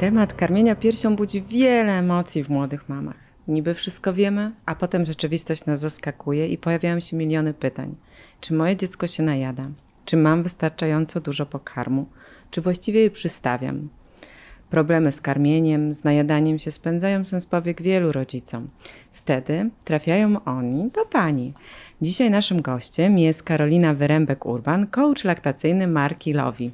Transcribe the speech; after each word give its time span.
Temat 0.00 0.32
karmienia 0.32 0.74
piersią 0.74 1.16
budzi 1.16 1.42
wiele 1.42 1.98
emocji 1.98 2.44
w 2.44 2.48
młodych 2.48 2.88
mamach. 2.88 3.16
Niby 3.48 3.74
wszystko 3.74 4.12
wiemy, 4.12 4.52
a 4.66 4.74
potem 4.74 5.06
rzeczywistość 5.06 5.66
nas 5.66 5.80
zaskakuje 5.80 6.48
i 6.48 6.58
pojawiają 6.58 7.00
się 7.00 7.16
miliony 7.16 7.54
pytań. 7.54 7.94
Czy 8.40 8.54
moje 8.54 8.76
dziecko 8.76 9.06
się 9.06 9.22
najada? 9.22 9.68
Czy 10.04 10.16
mam 10.16 10.42
wystarczająco 10.42 11.20
dużo 11.20 11.46
pokarmu? 11.46 12.06
Czy 12.50 12.60
właściwie 12.60 13.00
je 13.00 13.10
przystawiam? 13.10 13.88
Problemy 14.70 15.12
z 15.12 15.20
karmieniem, 15.20 15.94
z 15.94 16.04
najadaniem 16.04 16.58
się 16.58 16.70
spędzają 16.70 17.24
sens 17.24 17.46
powiek 17.46 17.82
wielu 17.82 18.12
rodzicom. 18.12 18.68
Wtedy 19.12 19.70
trafiają 19.84 20.44
oni 20.44 20.90
do 20.90 21.06
pani. 21.06 21.52
Dzisiaj 22.02 22.30
naszym 22.30 22.62
gościem 22.62 23.18
jest 23.18 23.42
Karolina 23.42 23.94
Wyrębek-Urban, 23.94 24.86
coach 24.90 25.24
laktacyjny 25.24 25.86
marki 25.86 26.32
Lovi. 26.32 26.70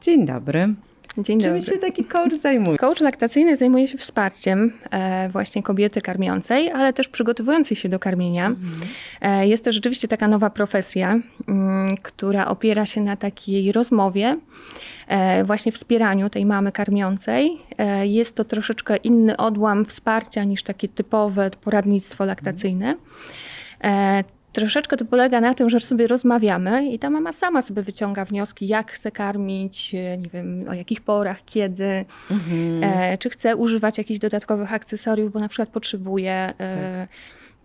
Dzień 0.00 0.26
dobry. 0.26 0.74
Dzień 1.18 1.40
Czym 1.40 1.50
dobry. 1.52 1.66
się 1.66 1.78
taki 1.78 2.04
coach 2.04 2.34
zajmuje? 2.40 2.78
Coach 2.78 3.00
laktacyjny 3.00 3.56
zajmuje 3.56 3.88
się 3.88 3.98
wsparciem 3.98 4.72
e, 4.90 5.28
właśnie 5.28 5.62
kobiety 5.62 6.00
karmiącej, 6.00 6.70
ale 6.70 6.92
też 6.92 7.08
przygotowującej 7.08 7.76
się 7.76 7.88
do 7.88 7.98
karmienia. 7.98 8.52
E, 9.20 9.48
jest 9.48 9.64
to 9.64 9.72
rzeczywiście 9.72 10.08
taka 10.08 10.28
nowa 10.28 10.50
profesja, 10.50 11.20
mm, 11.48 11.96
która 12.02 12.46
opiera 12.46 12.86
się 12.86 13.00
na 13.00 13.16
takiej 13.16 13.72
rozmowie, 13.72 14.36
e, 15.08 15.44
właśnie 15.44 15.72
wspieraniu 15.72 16.30
tej 16.30 16.46
mamy 16.46 16.72
karmiącej. 16.72 17.58
Jest 18.02 18.34
to 18.34 18.44
troszeczkę 18.44 18.96
inny 18.96 19.36
odłam 19.36 19.84
wsparcia 19.84 20.44
niż 20.44 20.62
takie 20.62 20.88
typowe 20.88 21.50
poradnictwo 21.50 22.24
laktacyjne. 22.24 22.94
E, 23.84 24.24
Troszeczkę 24.58 24.96
to 24.96 25.04
polega 25.04 25.40
na 25.40 25.54
tym, 25.54 25.70
że 25.70 25.80
sobie 25.80 26.06
rozmawiamy 26.06 26.86
i 26.86 26.98
ta 26.98 27.10
mama 27.10 27.32
sama 27.32 27.62
sobie 27.62 27.82
wyciąga 27.82 28.24
wnioski, 28.24 28.66
jak 28.66 28.92
chce 28.92 29.10
karmić, 29.10 29.94
e, 29.94 30.18
nie 30.18 30.30
wiem, 30.32 30.64
o 30.68 30.74
jakich 30.74 31.00
porach, 31.00 31.44
kiedy, 31.44 32.04
e, 32.82 33.18
czy 33.18 33.30
chce 33.30 33.56
używać 33.56 33.98
jakichś 33.98 34.20
dodatkowych 34.20 34.72
akcesoriów, 34.72 35.32
bo 35.32 35.40
na 35.40 35.48
przykład 35.48 35.68
potrzebuje 35.68 36.32
e, 36.60 37.08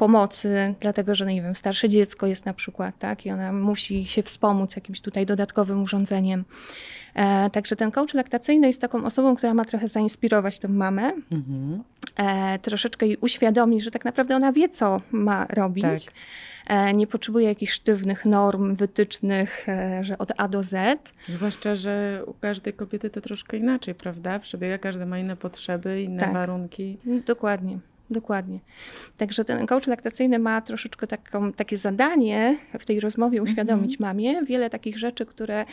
pomocy, 0.07 0.75
dlatego 0.79 1.15
że, 1.15 1.25
no 1.25 1.31
nie 1.31 1.41
wiem, 1.41 1.55
starsze 1.55 1.89
dziecko 1.89 2.27
jest 2.27 2.45
na 2.45 2.53
przykład, 2.53 2.99
tak, 2.99 3.25
i 3.25 3.31
ona 3.31 3.53
musi 3.53 4.05
się 4.05 4.23
wspomóc 4.23 4.75
jakimś 4.75 5.01
tutaj 5.01 5.25
dodatkowym 5.25 5.81
urządzeniem. 5.83 6.43
E, 7.15 7.49
także 7.49 7.75
ten 7.75 7.91
coach 7.91 8.13
laktacyjny 8.13 8.67
jest 8.67 8.81
taką 8.81 9.05
osobą, 9.05 9.35
która 9.35 9.53
ma 9.53 9.65
trochę 9.65 9.87
zainspirować 9.87 10.59
tę 10.59 10.67
mamę, 10.67 11.11
Mhm. 11.31 11.83
e, 12.17 12.59
troszeczkę 12.59 13.05
jej 13.07 13.17
uświadomić, 13.17 13.83
że 13.83 13.91
tak 13.91 14.05
naprawdę 14.05 14.35
ona 14.35 14.51
wie, 14.51 14.69
co 14.69 15.01
ma 15.11 15.45
robić. 15.49 15.83
Tak. 15.83 16.13
E, 16.67 16.93
nie 16.93 17.07
potrzebuje 17.07 17.47
jakichś 17.47 17.73
sztywnych 17.73 18.25
norm, 18.25 18.75
wytycznych, 18.75 19.69
e, 19.69 20.03
że 20.03 20.17
od 20.17 20.31
A 20.37 20.47
do 20.47 20.63
Z. 20.63 20.99
Zwłaszcza, 21.27 21.75
że 21.75 22.23
u 22.27 22.33
każdej 22.33 22.73
kobiety 22.73 23.09
to 23.09 23.21
troszkę 23.21 23.57
inaczej, 23.57 23.95
prawda? 23.95 24.39
Przebiega, 24.39 24.77
każda 24.77 25.05
ma 25.05 25.19
inne 25.19 25.35
potrzeby, 25.35 26.01
inne 26.01 26.19
Tak. 26.19 26.33
warunki. 26.33 26.97
Dokładnie. 27.25 27.79
Dokładnie. 28.09 28.59
Także 29.17 29.45
ten 29.45 29.65
coach 29.67 29.87
laktacyjny 29.87 30.39
ma 30.39 30.61
troszeczkę 30.61 31.07
taką, 31.07 31.53
takie 31.53 31.77
zadanie 31.77 32.57
w 32.79 32.85
tej 32.85 32.99
rozmowie 32.99 33.41
uświadomić 33.43 33.99
mamie 33.99 34.45
wiele 34.45 34.69
takich 34.69 34.97
rzeczy, 34.97 35.25
które 35.25 35.65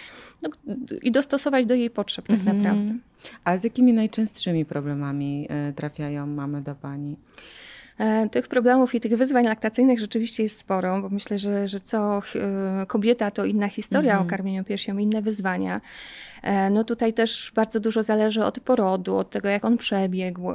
no, 0.42 0.50
i 1.03 1.12
dostosować 1.12 1.67
do 1.67 1.75
jej 1.75 1.91
potrzeb 1.91 2.27
tak 2.27 2.39
Mhm. 2.39 2.56
naprawdę. 2.62 2.95
A 3.45 3.56
z 3.59 3.64
jakimi 3.64 3.92
najczęstszymi 3.92 4.64
problemami 4.64 5.47
e, 5.50 5.72
trafiają 5.72 6.27
mamy 6.27 6.62
do 6.62 6.75
pani? 6.75 7.17
E, 8.01 8.29
Tych 8.29 8.48
problemów 8.48 8.95
i 8.95 9.01
tych 9.01 9.17
wyzwań 9.17 9.45
laktacyjnych 9.45 10.01
rzeczywiście 10.01 10.43
jest 10.43 10.59
sporo, 10.59 11.01
bo 11.03 11.09
myślę, 11.09 11.39
że, 11.39 11.69
że 11.69 11.81
co 11.81 12.19
e, 12.83 12.87
kobieta 12.87 13.31
to 13.31 13.45
inna 13.45 13.69
historia 13.69 14.12
Mhm. 14.12 14.27
o 14.27 14.31
karmieniu 14.31 14.65
piersią, 14.65 14.98
inne 14.98 15.23
wyzwania. 15.23 15.81
E, 16.43 16.71
No 16.71 16.84
tutaj 16.84 17.12
też 17.12 17.53
bardzo 17.55 17.81
dużo 17.81 18.03
zależy 18.03 18.45
od 18.45 18.61
porodu, 18.61 19.17
od 19.17 19.31
tego 19.31 19.48
jak 19.48 19.65
on 19.65 19.78
przebiegł, 19.78 20.53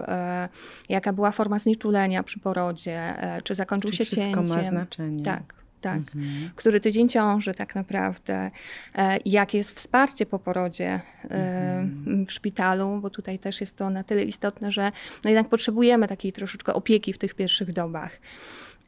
jaka 0.90 1.14
była 1.14 1.32
forma 1.32 1.60
znieczulenia 1.60 2.24
przy 2.24 2.40
porodzie, 2.40 3.14
czy 3.44 3.56
zakończył 3.56 3.92
Czy 3.92 3.98
się 3.98 4.04
wszystko 4.06 4.26
cięciem. 4.36 4.58
ma 4.58 4.64
znaczenie? 4.64 5.24
Tak, 5.24 5.54
tak. 5.86 5.98
Mhm. 6.16 6.50
Który 6.56 6.80
tydzień 6.80 7.10
ciąży 7.10 7.54
tak 7.54 7.76
naprawdę, 7.76 8.52
e, 8.96 9.20
jakie 9.26 9.58
jest 9.58 9.72
wsparcie 9.72 10.26
po 10.26 10.40
porodzie 10.40 11.02
e, 11.24 11.80
Mhm. 11.80 12.26
w 12.26 12.32
szpitalu, 12.32 13.00
bo 13.02 13.10
tutaj 13.10 13.40
też 13.40 13.62
jest 13.62 13.78
to 13.78 13.90
na 13.90 14.04
tyle 14.04 14.24
istotne, 14.24 14.72
że 14.72 14.92
no 15.24 15.30
jednak 15.30 15.50
potrzebujemy 15.50 16.08
takiej 16.08 16.34
troszeczkę 16.34 16.74
opieki 16.74 17.14
w 17.14 17.18
tych 17.18 17.34
pierwszych 17.34 17.74
dobach. 17.74 18.20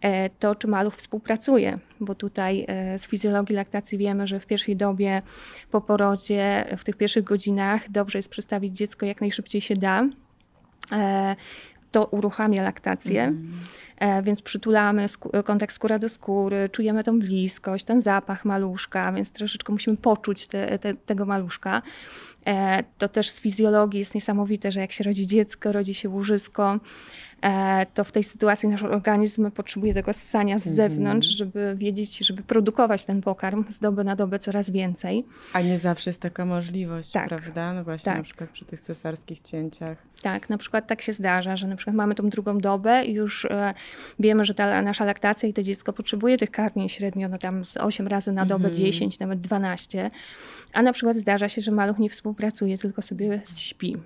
E, 0.02 0.30
To, 0.30 0.56
czy 0.56 0.68
maluch 0.68 0.96
współpracuje, 0.96 1.80
bo 2.00 2.16
tutaj 2.16 2.66
z 2.98 3.08
fizjologii 3.08 3.56
laktacji 3.56 3.98
wiemy, 3.98 4.28
że 4.28 4.40
w 4.40 4.46
pierwszej 4.46 4.76
dobie 4.76 5.22
po 5.72 5.82
porodzie, 5.82 6.66
w 6.78 6.84
tych 6.84 6.98
pierwszych 6.98 7.24
godzinach 7.24 7.92
dobrze 7.92 8.20
jest 8.20 8.30
przystawić 8.30 8.78
dziecko 8.78 9.06
jak 9.06 9.22
najszybciej 9.22 9.62
się 9.62 9.76
da. 9.76 10.04
To 11.98 12.06
uruchamia 12.06 12.64
laktację. 12.64 13.24
Mhm. 13.24 13.54
E, 13.98 14.24
Więc 14.24 14.42
przytulamy 14.42 15.06
kontakt 15.46 15.76
skóra 15.76 16.00
do 16.00 16.10
skóry, 16.10 16.70
czujemy 16.72 17.04
tą 17.04 17.20
bliskość, 17.20 17.86
ten 17.86 18.02
zapach 18.02 18.46
maluszka, 18.46 19.12
więc 19.14 19.32
troszeczkę 19.32 19.74
musimy 19.74 19.98
poczuć 19.98 20.48
te, 20.48 20.80
te, 20.80 20.94
tego 20.94 21.26
maluszka. 21.26 21.82
E, 22.46 22.84
To 22.98 23.08
też 23.08 23.30
z 23.30 23.40
fizjologii 23.40 24.00
jest 24.00 24.16
niesamowite, 24.16 24.72
że 24.72 24.80
jak 24.80 24.92
się 24.92 25.04
rodzi 25.04 25.28
dziecko, 25.28 25.72
rodzi 25.72 25.94
się 25.94 26.10
łużysko, 26.10 26.74
e, 26.74 26.80
to 27.94 28.04
w 28.04 28.12
tej 28.12 28.24
sytuacji 28.24 28.70
nasz 28.70 28.84
organizm 28.84 29.52
potrzebuje 29.52 29.94
tego 29.94 30.14
ssania 30.14 30.60
z 30.60 30.68
Mhm. 30.68 30.76
zewnątrz, 30.76 31.28
żeby 31.28 31.76
wiedzieć, 31.78 32.18
żeby 32.18 32.44
produkować 32.44 33.06
ten 33.06 33.22
pokarm 33.22 33.66
z 33.70 33.80
doby 33.80 34.04
na 34.04 34.16
dobę 34.16 34.40
coraz 34.40 34.70
więcej. 34.70 35.26
A 35.54 35.62
nie 35.62 35.78
zawsze 35.78 36.10
jest 36.10 36.22
taka 36.22 36.46
możliwość, 36.46 37.12
Tak. 37.12 37.28
prawda? 37.28 37.74
No 37.74 37.84
właśnie 37.84 38.06
Tak. 38.06 38.18
na 38.18 38.24
przykład 38.24 38.50
przy 38.50 38.66
tych 38.66 38.82
cesarskich 38.82 39.40
cięciach. 39.40 39.98
Tak, 40.22 40.50
na 40.50 40.58
przykład 40.58 40.88
tak 40.88 41.02
się 41.02 41.14
zdarza, 41.14 41.56
że 41.56 41.68
na 41.68 41.76
przykład 41.76 41.96
mamy 41.96 42.16
tą 42.16 42.30
drugą 42.30 42.58
dobę 42.58 43.06
i 43.06 43.14
już 43.14 43.46
e, 43.46 43.74
wiemy, 44.20 44.46
że 44.46 44.54
ta 44.54 44.82
nasza 44.82 45.06
laktacja 45.06 45.50
i 45.50 45.54
to 45.54 45.64
dziecko 45.64 45.94
potrzebuje 45.94 46.38
tych 46.38 46.52
karmień 46.52 46.90
średnio 46.90 47.30
no 47.30 47.38
tam 47.38 47.66
z 47.66 47.78
8 47.78 48.08
razy 48.08 48.32
na 48.32 48.46
dobę, 48.46 48.68
Mhm. 48.68 48.74
10, 48.76 49.20
nawet 49.20 49.42
12, 49.42 50.12
a 50.74 50.82
na 50.82 50.94
przykład 50.94 51.18
zdarza 51.18 51.50
się, 51.50 51.62
że 51.62 51.72
maluch 51.72 52.00
nie 52.00 52.10
współpracuje, 52.10 52.78
tylko 52.78 53.02
sobie 53.02 53.42
śpi. 53.58 53.98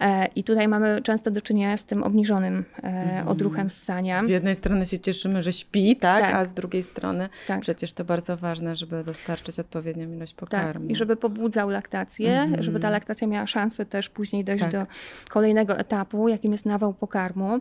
E, 0.00 0.26
I 0.36 0.44
tutaj 0.44 0.68
mamy 0.68 1.02
często 1.02 1.30
do 1.30 1.42
czynienia 1.42 1.76
z 1.76 1.84
tym 1.84 2.02
obniżonym 2.02 2.64
e, 2.82 2.86
Mhm. 2.86 3.28
odruchem 3.28 3.70
ssania. 3.70 4.24
Z 4.24 4.28
jednej 4.28 4.54
strony 4.54 4.86
się 4.86 4.98
cieszymy, 4.98 5.42
że 5.42 5.52
śpi, 5.52 5.96
tak? 5.96 6.20
Tak. 6.20 6.34
A 6.34 6.44
z 6.44 6.54
drugiej 6.54 6.82
strony 6.82 7.28
Tak. 7.46 7.60
przecież 7.60 7.92
to 7.92 8.04
bardzo 8.04 8.36
ważne, 8.36 8.76
żeby 8.76 9.04
dostarczyć 9.04 9.58
odpowiednią 9.60 10.12
ilość 10.12 10.32
Tak, 10.32 10.40
pokarmu. 10.40 10.86
i 10.86 10.96
żeby 10.96 11.16
pobudzał 11.16 11.70
laktację, 11.70 12.40
Mhm. 12.40 12.62
żeby 12.62 12.80
ta 12.80 12.90
laktacja 12.90 13.26
miała 13.26 13.46
szansę 13.46 13.86
też 13.86 14.08
później 14.08 14.44
dojść 14.44 14.62
Tak. 14.62 14.72
do 14.72 14.86
kolejnego 15.28 15.78
etapu, 15.78 16.28
jakim 16.28 16.52
jest 16.52 16.66
nawał 16.66 16.94
pokarmu. 16.94 17.60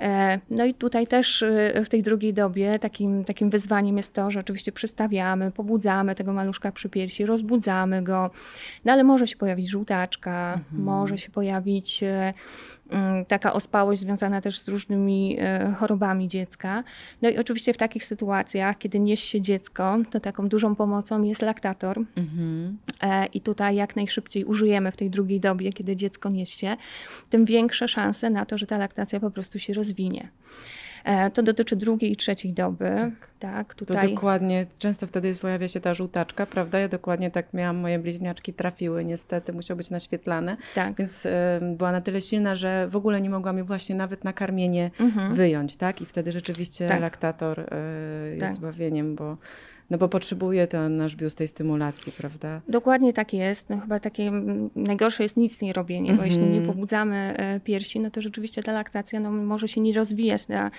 E, 0.00 0.38
No 0.50 0.64
i 0.64 0.74
tutaj 0.74 1.06
też 1.06 1.42
y, 1.42 1.82
w 1.84 1.88
tej 1.88 2.02
drugiej 2.02 2.34
dobie 2.34 2.78
takim, 2.78 3.24
takim 3.24 3.50
wyzwaniem 3.50 3.96
jest 3.96 4.12
to, 4.12 4.30
że 4.30 4.40
oczywiście 4.40 4.72
przystawiamy, 4.72 5.50
pobudzamy 5.50 6.14
tego 6.14 6.32
maluszka 6.32 6.72
przy 6.72 6.88
piersi, 6.88 7.26
rozbudzamy 7.26 8.02
go, 8.02 8.30
no 8.84 8.92
ale 8.92 9.04
może 9.04 9.26
się 9.26 9.36
pojawić 9.36 9.68
żółtaczka, 9.68 10.54
Mhm. 10.54 10.82
może 10.82 11.18
się 11.18 11.30
pojawić 11.30 11.77
e, 12.02 12.32
mm, 12.90 13.24
taka 13.24 13.52
ospałość 13.52 14.00
związana 14.00 14.40
też 14.40 14.60
z 14.60 14.68
różnymi 14.68 15.36
e, 15.38 15.74
chorobami 15.78 16.28
dziecka. 16.28 16.84
No 17.22 17.28
i 17.28 17.38
oczywiście 17.38 17.74
w 17.74 17.76
takich 17.76 18.04
sytuacjach, 18.04 18.78
kiedy 18.78 19.00
niesie 19.00 19.26
się 19.26 19.40
dziecko, 19.40 19.98
to 20.10 20.20
taką 20.20 20.48
dużą 20.48 20.74
pomocą 20.74 21.22
jest 21.22 21.42
laktator. 21.42 21.98
Mhm. 22.16 22.78
E, 23.02 23.26
i 23.26 23.40
tutaj 23.40 23.76
jak 23.76 23.96
najszybciej 23.96 24.44
użyjemy 24.44 24.92
w 24.92 24.96
tej 24.96 25.10
drugiej 25.10 25.40
dobie, 25.40 25.72
kiedy 25.72 25.96
dziecko 25.96 26.28
niesie, 26.28 26.76
tym 27.30 27.44
większe 27.44 27.88
szanse 27.88 28.30
na 28.30 28.46
to, 28.46 28.58
że 28.58 28.66
ta 28.66 28.78
laktacja 28.78 29.20
po 29.20 29.30
prostu 29.30 29.58
się 29.58 29.74
rozwinie. 29.74 30.28
E, 31.04 31.30
To 31.30 31.42
dotyczy 31.42 31.76
drugiej 31.76 32.12
i 32.12 32.16
trzeciej 32.16 32.52
doby. 32.52 32.96
Tak, 33.38 33.74
To 33.74 33.84
tutaj. 33.86 34.14
dokładnie, 34.14 34.66
często 34.78 35.06
wtedy 35.06 35.34
pojawia 35.34 35.68
się 35.68 35.80
ta 35.80 35.94
żółtaczka, 35.94 36.46
prawda? 36.46 36.78
Ja 36.78 36.88
dokładnie 36.88 37.30
tak 37.30 37.54
miałam, 37.54 37.76
moje 37.76 37.98
bliźniaczki 37.98 38.52
trafiły, 38.52 39.04
niestety, 39.04 39.52
musiały 39.52 39.76
być 39.78 39.90
naświetlane, 39.90 40.56
Tak. 40.74 40.94
więc 40.96 41.26
e, 41.26 41.60
była 41.76 41.92
na 41.92 42.00
tyle 42.00 42.20
silna, 42.20 42.56
że 42.56 42.88
w 42.88 42.96
ogóle 42.96 43.20
nie 43.20 43.30
mogłam 43.30 43.56
jej 43.56 43.66
właśnie 43.66 43.94
nawet 43.94 44.24
na 44.24 44.32
karmienie 44.32 44.90
Mhm. 45.00 45.34
wyjąć, 45.34 45.76
tak? 45.76 46.00
I 46.00 46.06
wtedy 46.06 46.32
rzeczywiście 46.32 46.88
Tak. 46.88 47.00
laktator 47.00 47.60
e, 47.60 47.64
jest 48.28 48.40
Tak. 48.40 48.54
zbawieniem, 48.54 49.14
bo, 49.14 49.36
no 49.90 49.98
bo 49.98 50.08
potrzebuje 50.08 50.66
ten 50.66 50.96
nasz 50.96 51.16
biust 51.16 51.38
tej 51.38 51.48
stymulacji, 51.48 52.12
prawda? 52.12 52.60
Dokładnie 52.68 53.12
tak 53.12 53.32
jest. 53.32 53.70
No 53.70 53.80
chyba 53.80 54.00
takie 54.00 54.22
mm, 54.22 54.70
najgorsze 54.76 55.22
jest 55.22 55.36
nic 55.36 55.60
nie 55.60 55.72
robienie, 55.72 56.12
bo 56.12 56.24
jeśli 56.24 56.42
nie 56.42 56.46
Mhm. 56.58 56.66
pobudzamy 56.66 57.34
e, 57.36 57.60
piersi, 57.60 58.00
no 58.00 58.10
to 58.10 58.22
rzeczywiście 58.22 58.62
ta 58.62 58.72
laktacja 58.72 59.20
no, 59.20 59.30
może 59.32 59.68
się 59.68 59.80
nie 59.80 59.92
rozwijać 59.94 60.48
na, 60.48 60.70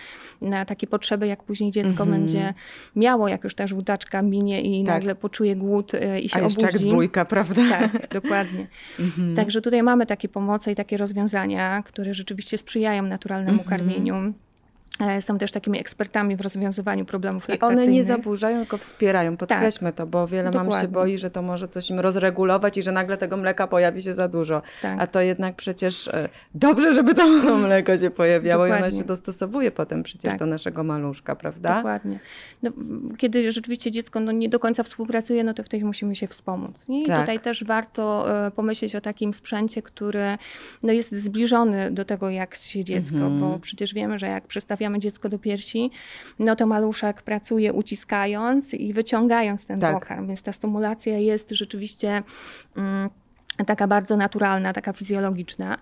na 0.42 0.66
takie 0.66 0.88
potrzeby, 0.88 1.28
jak 1.28 1.44
później 1.44 1.72
dziecko 1.72 2.04
Mhm. 2.04 2.10
będzie 2.12 2.54
miało, 2.96 3.28
jak 3.28 3.44
już 3.44 3.56
ta 3.56 3.68
żółtaczka 3.68 4.22
minie 4.22 4.62
i 4.62 4.86
Tak. 4.86 4.96
nagle 4.96 5.16
poczuje 5.16 5.56
głód 5.56 5.94
e, 5.96 6.20
i 6.20 6.30
się 6.30 6.38
A 6.38 6.42
jeszcze 6.42 6.68
obudzi. 6.68 6.84
jak 6.84 6.92
dwójka, 6.94 7.26
prawda? 7.26 7.62
Tak, 7.70 8.08
dokładnie. 8.14 8.68
Mhm. 9.00 9.36
Także 9.36 9.62
tutaj 9.62 9.84
mamy 9.84 10.06
takie 10.06 10.30
pomoce 10.30 10.72
i 10.72 10.76
takie 10.76 10.98
rozwiązania, 10.98 11.84
które 11.84 12.14
rzeczywiście 12.14 12.58
sprzyjają 12.58 13.04
naturalnemu 13.04 13.64
karmieniu. 13.64 14.34
E, 15.00 15.22
są 15.22 15.38
też 15.38 15.52
takimi 15.52 15.80
ekspertami 15.80 16.36
w 16.36 16.42
rozwiązywaniu 16.42 17.06
problemów 17.06 17.50
I 17.50 17.60
one 17.60 17.88
nie 17.88 18.04
zaburzają, 18.04 18.58
tylko 18.60 18.78
wspierają. 18.78 19.38
Podkreślmy 19.38 19.94
to, 19.94 20.08
bo 20.08 20.28
wiele 20.28 20.44
mam 20.52 20.54
się 20.54 20.64
Dokładnie. 20.64 20.88
boi, 20.90 21.18
że 21.18 21.32
to 21.32 21.42
może 21.42 21.68
coś 21.68 21.90
im 21.90 22.00
rozregulować 22.00 22.78
i 22.78 22.84
że 22.84 22.92
nagle 22.92 23.18
tego 23.18 23.38
mleka 23.38 23.68
pojawi 23.68 24.02
się 24.02 24.14
za 24.14 24.28
dużo. 24.28 24.62
Tak. 24.82 25.02
A 25.02 25.08
to 25.08 25.22
jednak 25.22 25.56
przecież 25.56 26.08
e, 26.08 26.30
dobrze, 26.56 26.94
żeby 26.94 27.16
to 27.16 27.28
mleko 27.68 27.98
się 27.98 28.10
pojawiało 28.10 28.66
i 28.66 28.70
ono 28.70 28.76
Dokładnie. 28.78 29.00
się 29.00 29.06
dostosowuje 29.06 29.72
potem 29.72 30.04
przecież 30.04 30.32
Tak. 30.32 30.40
do 30.40 30.46
naszego 30.46 30.84
maluszka, 30.84 31.36
prawda? 31.36 31.76
Dokładnie. 31.76 32.20
No, 32.64 32.72
kiedy 33.18 33.52
rzeczywiście 33.52 33.92
dziecko 33.92 34.20
no, 34.20 34.32
nie 34.32 34.50
do 34.50 34.60
końca 34.60 34.84
współpracuje, 34.84 35.44
no 35.44 35.54
to 35.54 35.64
wtedy 35.64 35.86
musimy 35.86 36.16
się 36.16 36.28
wspomóc. 36.28 36.86
I 36.90 37.06
Tak. 37.08 37.20
tutaj 37.20 37.40
też 37.40 37.64
warto 37.64 38.26
e, 38.48 38.52
pomyśleć 38.52 38.96
o 38.96 39.02
takim 39.02 39.34
sprzęcie, 39.34 39.82
który 39.82 40.38
no, 40.84 40.94
jest 40.94 41.16
zbliżony 41.16 41.92
do 41.92 42.06
tego, 42.06 42.30
jak 42.30 42.56
się 42.56 42.84
dziecko, 42.84 43.18
Mhm. 43.18 43.40
bo 43.40 43.60
przecież 43.60 43.94
wiemy, 43.94 44.20
że 44.20 44.28
jak 44.28 44.48
przystawiamy 44.90 45.00
dziecko 45.00 45.30
do 45.30 45.40
piersi, 45.40 45.92
no 46.40 46.56
to 46.56 46.66
maluszek 46.68 47.22
pracuje 47.22 47.74
uciskając 47.74 48.74
i 48.74 48.94
wyciągając 48.94 49.66
ten 49.66 49.80
Tak. 49.80 49.94
pokarm, 49.94 50.28
więc 50.28 50.42
ta 50.42 50.52
stymulacja 50.52 51.18
jest 51.18 51.52
rzeczywiście 51.52 52.24
mm, 52.78 53.10
taka 53.68 53.88
bardzo 53.88 54.18
naturalna, 54.18 54.74
taka 54.74 54.94
fizjologiczna. 54.94 55.78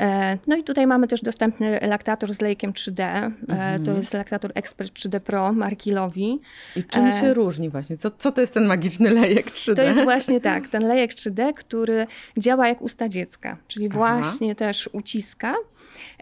E, 0.00 0.38
No 0.46 0.56
i 0.56 0.64
tutaj 0.64 0.86
mamy 0.86 1.08
też 1.08 1.22
dostępny 1.22 1.78
laktator 1.82 2.34
z 2.34 2.40
lejkiem 2.40 2.72
3D. 2.72 3.00
E, 3.02 3.30
Mhm. 3.48 3.84
To 3.84 3.92
jest 3.92 4.14
laktator 4.14 4.52
Expert 4.54 4.92
3D 4.92 5.20
Pro 5.20 5.52
marki 5.52 5.90
Lowi. 5.90 6.40
I 6.76 6.84
czym 6.84 7.04
E, 7.06 7.12
się 7.20 7.34
różni 7.34 7.70
właśnie? 7.70 7.96
Co, 7.96 8.10
co 8.10 8.32
to 8.32 8.40
jest 8.40 8.54
ten 8.54 8.66
magiczny 8.66 9.10
lejek 9.10 9.50
3D? 9.50 9.76
To 9.76 9.82
jest 9.82 10.02
właśnie 10.02 10.40
tak, 10.40 10.68
ten 10.68 10.82
lejek 10.86 11.14
3D, 11.14 11.54
który 11.54 12.06
działa 12.38 12.68
jak 12.68 12.82
usta 12.82 13.08
dziecka, 13.08 13.56
czyli 13.68 13.88
Aha. 13.90 13.98
właśnie 13.98 14.54
też 14.54 14.88
uciska. 14.92 15.54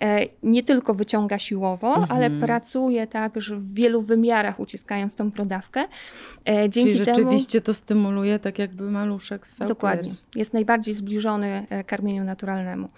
E, 0.00 0.26
Nie 0.42 0.62
tylko 0.62 0.94
wyciąga 0.94 1.38
siłowo, 1.38 1.88
Mhm. 1.96 2.12
ale 2.12 2.30
pracuje 2.30 3.06
tak, 3.06 3.40
że 3.40 3.56
w 3.56 3.74
wielu 3.74 4.02
wymiarach 4.02 4.60
uciskając 4.60 5.14
tą 5.14 5.30
prodawkę. 5.30 5.84
E, 6.48 6.70
Dzięki 6.70 6.92
Czyli 6.92 7.04
temu 7.04 7.16
rzeczywiście 7.16 7.60
to 7.60 7.74
stymuluje 7.74 8.38
tak 8.38 8.58
jakby 8.58 8.90
maluszek 8.90 9.46
ssał 9.46 9.68
Dokładnie. 9.68 10.10
Jest 10.34 10.52
najbardziej 10.52 10.94
zbliżony 10.94 11.66
e, 11.70 11.84
karmieniu 11.84 12.24
naturalnemu. 12.24 12.88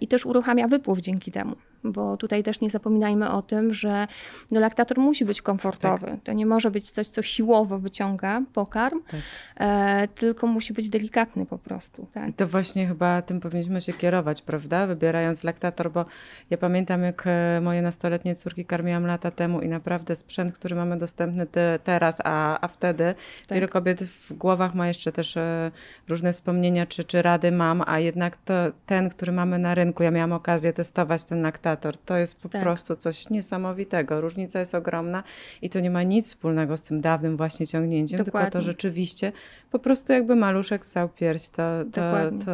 I 0.00 0.08
też 0.08 0.26
uruchamia 0.26 0.68
wypływ 0.68 0.98
dzięki 1.00 1.32
temu. 1.32 1.56
Bo 1.84 2.16
tutaj 2.16 2.42
też 2.42 2.60
nie 2.60 2.70
zapominajmy 2.70 3.30
o 3.30 3.42
tym, 3.42 3.74
że 3.74 4.08
no, 4.50 4.60
laktator 4.60 4.98
musi 4.98 5.24
być 5.24 5.42
komfortowy. 5.42 6.06
Tak. 6.06 6.22
To 6.24 6.32
nie 6.32 6.46
może 6.46 6.70
być 6.70 6.90
coś, 6.90 7.06
co 7.08 7.22
siłowo 7.22 7.78
wyciąga 7.78 8.42
pokarm, 8.52 9.00
Tak. 9.10 9.20
e, 9.56 10.08
tylko 10.14 10.46
musi 10.46 10.72
być 10.72 10.88
delikatny 10.88 11.46
po 11.46 11.58
prostu. 11.58 12.06
Tak? 12.14 12.36
To 12.36 12.46
właśnie 12.46 12.86
chyba 12.86 13.22
tym 13.22 13.40
powinniśmy 13.40 13.80
się 13.80 13.92
kierować, 13.92 14.42
prawda? 14.42 14.86
Wybierając 14.86 15.44
laktator, 15.44 15.92
bo 15.92 16.04
ja 16.50 16.58
pamiętam, 16.58 17.02
jak 17.02 17.24
e, 17.26 17.60
moje 17.62 17.82
nastoletnie 17.82 18.34
córki 18.34 18.64
karmiłam 18.64 19.06
lata 19.06 19.30
temu 19.30 19.60
i 19.60 19.68
naprawdę 19.68 20.16
sprzęt, 20.16 20.54
który 20.54 20.74
mamy 20.76 20.98
dostępny 20.98 21.46
te, 21.46 21.78
teraz, 21.84 22.18
a, 22.24 22.60
a 22.60 22.68
wtedy 22.68 23.14
Tak. 23.48 23.56
wiele 23.56 23.68
kobiet 23.68 24.02
w 24.02 24.32
głowach 24.32 24.74
ma 24.74 24.88
jeszcze 24.88 25.12
też 25.12 25.36
e, 25.36 25.70
różne 26.08 26.32
wspomnienia, 26.32 26.86
czy, 26.86 27.04
czy 27.04 27.22
rady 27.22 27.52
mam, 27.52 27.82
a 27.86 27.98
jednak 27.98 28.36
to 28.36 28.54
ten, 28.86 29.08
który 29.08 29.32
mamy 29.32 29.58
na 29.58 29.74
rynku, 29.74 30.02
ja 30.02 30.10
miałam 30.10 30.32
okazję 30.32 30.72
testować 30.72 31.24
ten 31.24 31.42
laktator, 31.42 31.67
to 31.76 32.16
jest 32.16 32.40
po 32.40 32.48
Tak. 32.48 32.62
prostu 32.62 32.96
coś 32.96 33.30
niesamowitego. 33.30 34.20
Różnica 34.20 34.60
jest 34.60 34.74
ogromna 34.74 35.22
i 35.62 35.70
to 35.70 35.80
nie 35.80 35.90
ma 35.90 36.02
nic 36.02 36.26
wspólnego 36.26 36.76
z 36.76 36.82
tym 36.82 37.00
dawnym 37.00 37.36
właśnie 37.36 37.66
ciągnięciem, 37.66 38.16
tylko 38.16 38.38
to 38.38 38.44
Dokładnie. 38.44 38.62
rzeczywiście 38.62 39.32
po 39.70 39.78
prostu 39.78 40.12
jakby 40.12 40.36
maluszek 40.36 40.86
ssał 40.86 41.08
pierś, 41.08 41.48
to, 41.48 41.62
to, 41.92 42.00
Dokładnie. 42.00 42.44
to 42.44 42.52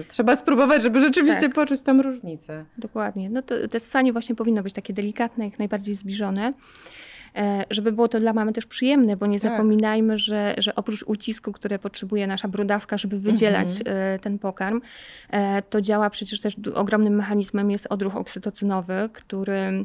y, 0.00 0.04
trzeba 0.08 0.36
spróbować, 0.36 0.82
żeby 0.82 1.00
rzeczywiście 1.00 1.40
Tak. 1.42 1.54
poczuć 1.54 1.82
tam 1.82 2.00
różnicę. 2.00 2.64
Dokładnie. 2.78 3.30
No 3.30 3.42
to, 3.42 3.68
to 3.68 3.80
ssanie 3.80 4.12
właśnie 4.12 4.34
powinno 4.34 4.62
być 4.62 4.72
takie 4.74 4.92
delikatne, 4.92 5.44
jak 5.44 5.58
najbardziej 5.58 5.94
zbliżone. 5.94 6.52
E, 7.36 7.64
Żeby 7.70 7.92
było 7.92 8.08
to 8.08 8.20
dla 8.20 8.32
mamy 8.32 8.52
też 8.52 8.66
przyjemne, 8.66 9.16
bo 9.16 9.26
nie 9.26 9.40
Tak. 9.40 9.50
zapominajmy, 9.50 10.18
że, 10.18 10.54
że 10.58 10.74
oprócz 10.74 11.02
ucisku, 11.02 11.52
które 11.52 11.78
potrzebuje 11.78 12.26
nasza 12.26 12.48
brudawka, 12.48 12.98
żeby 12.98 13.18
wydzielać 13.18 13.68
Mhm. 13.68 13.96
e, 14.14 14.18
ten 14.18 14.38
pokarm, 14.38 14.80
e, 15.30 15.62
to 15.62 15.80
działa 15.80 16.10
przecież 16.10 16.40
też 16.40 16.56
ogromnym 16.74 17.14
mechanizmem 17.14 17.70
jest 17.70 17.86
odruch 17.90 18.16
oksytocynowy, 18.16 19.08
który. 19.12 19.84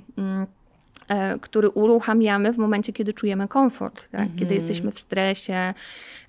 Mm, 1.10 1.34
e, 1.36 1.40
który 1.40 1.70
uruchamiamy 1.70 2.54
w 2.54 2.58
momencie, 2.58 2.94
kiedy 2.94 3.14
czujemy 3.14 3.48
komfort, 3.48 4.12
tak? 4.12 4.22
Mhm. 4.22 4.40
kiedy 4.40 4.56
jesteśmy 4.56 4.92
w 4.92 5.00
stresie, 5.00 5.74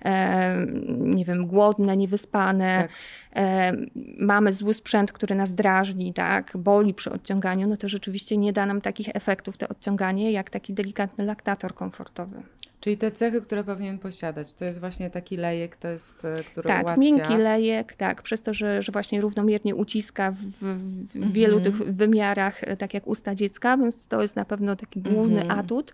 e, 0.05 0.65
nie 0.87 1.25
wiem, 1.25 1.47
głodne, 1.47 1.97
niewyspane, 1.97 2.75
Tak. 2.75 2.91
e, 3.35 3.73
mamy 4.19 4.53
zły 4.53 4.73
sprzęt, 4.73 5.11
który 5.11 5.35
nas 5.35 5.53
drażni, 5.53 6.13
tak, 6.13 6.51
boli 6.57 6.93
przy 6.93 7.11
odciąganiu, 7.11 7.67
no 7.67 7.77
to 7.77 7.87
rzeczywiście 7.87 8.37
nie 8.37 8.53
da 8.53 8.65
nam 8.65 8.81
takich 8.81 9.07
efektów 9.13 9.57
to 9.57 9.67
odciąganie, 9.67 10.31
jak 10.31 10.49
taki 10.49 10.73
delikatny 10.73 11.25
laktator 11.25 11.73
komfortowy. 11.73 12.41
Czyli 12.79 12.97
te 12.97 13.11
cechy, 13.11 13.41
które 13.41 13.63
powinien 13.63 13.99
posiadać, 13.99 14.53
to 14.53 14.65
jest 14.65 14.79
właśnie 14.79 15.09
taki 15.09 15.37
lejek, 15.37 15.75
to 15.75 15.87
jest, 15.87 16.25
y, 16.25 16.43
który 16.43 16.67
tak, 16.67 16.83
ułatwia. 16.83 17.01
miękki 17.03 17.37
lejek, 17.37 17.93
tak, 17.93 18.21
przez 18.21 18.41
to, 18.41 18.53
że, 18.53 18.81
że 18.81 18.91
właśnie 18.91 19.21
równomiernie 19.21 19.75
uciska 19.75 20.31
w, 20.31 20.37
w, 20.37 21.15
Mhm. 21.15 21.33
wielu 21.33 21.59
tych 21.61 21.75
wymiarach, 21.75 22.63
e, 22.63 22.77
tak 22.77 22.93
jak 22.93 23.07
usta 23.07 23.35
dziecka, 23.35 23.77
więc 23.77 23.99
to 24.09 24.21
jest 24.21 24.35
na 24.35 24.45
pewno 24.45 24.75
taki 24.75 25.01
główny 25.01 25.41
Mhm. 25.41 25.59
atut 25.59 25.93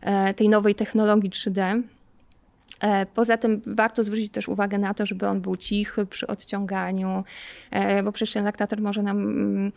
e, 0.00 0.34
tej 0.34 0.48
nowej 0.48 0.74
technologii 0.74 1.30
3D. 1.30 1.82
E, 2.80 3.06
Poza 3.06 3.36
tym 3.36 3.62
warto 3.66 4.04
zwrócić 4.04 4.32
też 4.32 4.48
uwagę 4.48 4.78
na 4.78 4.94
to, 4.94 5.06
żeby 5.06 5.26
on 5.28 5.40
był 5.40 5.56
cichy 5.56 6.06
przy 6.06 6.26
odciąganiu, 6.26 7.24
e, 7.70 8.02
bo 8.02 8.12
przecież 8.12 8.32
ten 8.34 8.44
laktator 8.44 8.80
może 8.80 9.02
nam 9.02 9.18
mm, 9.20 9.72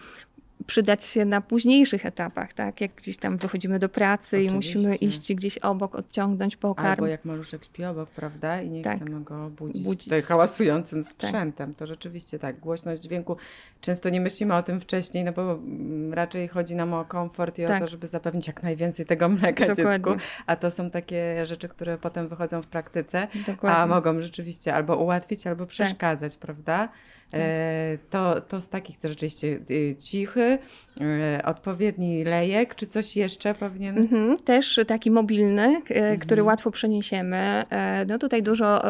przydać 0.68 1.04
się 1.04 1.26
na 1.26 1.42
późniejszych 1.42 2.06
etapach, 2.06 2.54
tak? 2.54 2.82
Jak 2.82 2.92
gdzieś 2.96 3.18
tam 3.18 3.38
wychodzimy 3.38 3.80
do 3.80 3.90
pracy 3.90 4.44
i 4.44 4.50
musimy 4.52 4.90
Oczywiście. 4.90 5.06
iść 5.06 5.34
gdzieś 5.34 5.58
obok, 5.58 5.96
odciągnąć 5.96 6.56
pokarm. 6.56 6.88
Albo 6.88 7.08
jak 7.08 7.26
maluszek 7.26 7.66
śpi 7.66 7.86
obok, 7.86 8.10
prawda? 8.10 8.62
I 8.62 8.70
nie 8.70 8.82
Tak. 8.82 8.96
chcemy 8.96 9.24
go 9.24 9.50
budzić, 9.50 9.84
Budzić. 9.84 10.04
tutaj 10.04 10.22
hałasującym 10.22 11.04
sprzętem. 11.04 11.76
To 11.76 11.88
rzeczywiście 11.88 12.40
tak, 12.40 12.60
głośność 12.60 13.02
dźwięku. 13.02 13.38
Często 13.82 14.10
nie 14.10 14.22
myślimy 14.22 14.56
o 14.56 14.64
tym 14.64 14.80
wcześniej, 14.80 15.24
no 15.24 15.32
bo 15.32 15.52
mm, 15.54 16.14
raczej 16.14 16.48
chodzi 16.48 16.76
nam 16.76 16.94
o 16.94 17.06
komfort 17.06 17.60
i 17.60 17.66
o 17.66 17.68
Tak. 17.68 17.82
to, 17.82 17.88
żeby 17.88 18.08
zapewnić 18.08 18.48
jak 18.48 18.64
najwięcej 18.64 19.06
tego 19.06 19.30
mleka 19.30 19.66
Dokładnie. 19.68 19.94
dziecku. 20.14 20.26
A 20.46 20.56
to 20.56 20.72
są 20.72 20.90
takie 20.90 21.46
rzeczy, 21.46 21.70
które 21.70 21.98
potem 21.98 22.28
wychodzą 22.28 22.62
w 22.62 22.68
praktyce, 22.68 23.28
Dokładnie. 23.36 23.56
Tak. 23.62 23.78
a 23.78 23.88
mogą 23.88 24.22
rzeczywiście 24.22 24.74
albo 24.74 24.96
ułatwić, 24.98 25.48
albo 25.48 25.66
przeszkadzać, 25.66 26.36
prawda? 26.38 26.90
E, 27.34 27.98
to, 28.10 28.42
to 28.42 28.62
z 28.62 28.70
takich 28.70 28.98
to 28.98 29.08
rzeczywiście 29.10 29.60
y, 29.72 29.96
cichy, 30.00 30.58
e, 31.02 31.42
odpowiedni 31.46 32.24
lejek, 32.24 32.76
czy 32.76 32.88
coś 32.88 33.16
jeszcze 33.16 33.56
powinien? 33.56 33.98
Mhm, 33.98 34.38
też 34.38 34.80
taki 34.88 35.12
mobilny, 35.12 35.82
e, 35.90 36.18
który 36.18 36.42
Mhm. 36.42 36.48
łatwo 36.48 36.72
przeniesiemy. 36.72 37.64
No 38.08 38.18
tutaj 38.20 38.44
dużo, 38.44 38.84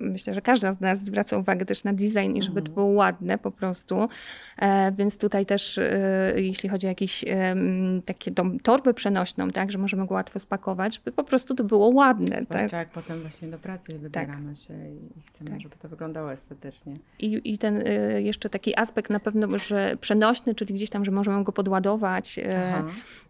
myślę, 0.00 0.34
że 0.34 0.42
każda 0.42 0.72
z 0.72 0.80
nas 0.80 0.98
zwraca 1.04 1.38
uwagę 1.38 1.64
też 1.64 1.84
na 1.84 1.92
design 1.92 2.34
i 2.36 2.42
żeby 2.42 2.62
to 2.62 2.68
Mhm. 2.68 2.74
było 2.74 2.86
ładne 2.86 3.38
po 3.38 3.50
prostu. 3.50 4.08
Więc 4.98 5.18
tutaj 5.18 5.46
też, 5.46 5.80
jeśli 6.36 6.68
chodzi 6.68 6.86
o 6.86 6.88
jakieś 6.88 7.24
takie 8.06 8.30
tą 8.32 8.58
torbę 8.58 8.94
przenośną, 8.94 9.50
tak, 9.50 9.72
że 9.72 9.78
możemy 9.78 10.06
go 10.06 10.14
łatwo 10.14 10.38
spakować, 10.38 10.94
żeby 10.96 11.12
po 11.12 11.24
prostu 11.24 11.54
to 11.54 11.64
było 11.64 11.88
ładne. 11.88 12.36
Tak? 12.36 12.44
Zwłaszcza 12.44 12.78
jak 12.78 12.90
potem 12.90 13.20
właśnie 13.20 13.48
do 13.48 13.58
pracy 13.58 13.98
wybieramy 13.98 14.56
się 14.56 14.74
i 14.90 15.20
chcemy, 15.28 15.50
Tak. 15.50 15.60
żeby 15.60 15.74
to 15.82 15.88
wyglądało 15.88 16.32
estetycznie. 16.32 16.96
I, 17.18 17.40
I 17.54 17.58
ten 17.64 17.86
y, 17.86 18.22
jeszcze 18.22 18.50
taki 18.50 18.78
aspekt 18.78 19.10
na 19.10 19.20
pewno, 19.20 19.58
że 19.58 19.96
przenośny, 20.00 20.54
czyli 20.54 20.74
gdzieś 20.74 20.90
tam, 20.90 21.04
że 21.04 21.10
możemy 21.10 21.44
go 21.44 21.52
podładować 21.52 22.38
e, 22.38 22.72
Aha. 22.74 22.84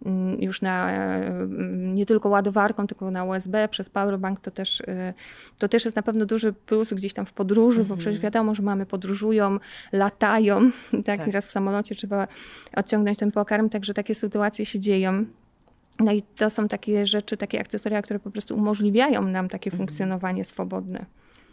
mm, 0.07 0.43
już 0.43 0.63
na, 0.63 0.91
mm, 0.91 1.95
nie 1.95 2.07
tylko 2.07 2.29
ładowarką, 2.29 2.87
tylko 2.87 3.11
na 3.11 3.25
USB 3.25 3.69
przez 3.69 3.91
powerbank, 3.91 4.41
to 4.41 4.51
też, 4.51 4.81
e, 4.81 5.15
to 5.59 5.69
też 5.69 5.85
jest 5.85 5.97
na 5.97 6.03
pewno 6.03 6.27
duży 6.27 6.53
plus 6.53 6.93
gdzieś 6.93 7.13
tam 7.15 7.27
w 7.27 7.33
podróży, 7.33 7.79
bo 7.79 7.83
Mhm. 7.83 7.99
przecież 8.01 8.21
wiadomo, 8.21 8.55
że 8.55 8.63
mamy 8.63 8.87
podróżują, 8.87 9.59
latają, 9.93 10.71
tak, 10.91 11.05
Tak. 11.19 11.27
nieraz 11.27 11.47
w 11.47 11.53
samolocie 11.53 11.95
trzeba 11.95 12.29
odciągnąć 12.77 13.19
ten 13.19 13.33
pokarm, 13.33 13.69
także 13.69 13.95
takie 13.95 14.15
sytuacje 14.15 14.67
się 14.67 14.81
dzieją. 14.81 15.25
No 16.01 16.13
i 16.13 16.23
to 16.23 16.51
są 16.51 16.69
takie 16.69 17.07
rzeczy, 17.07 17.37
takie 17.37 17.61
akcesoria, 17.61 18.03
które 18.03 18.19
po 18.19 18.31
prostu 18.31 18.55
umożliwiają 18.57 19.23
nam 19.23 19.49
takie 19.49 19.71
Mhm. 19.71 19.79
funkcjonowanie 19.79 20.45
swobodne. 20.45 21.05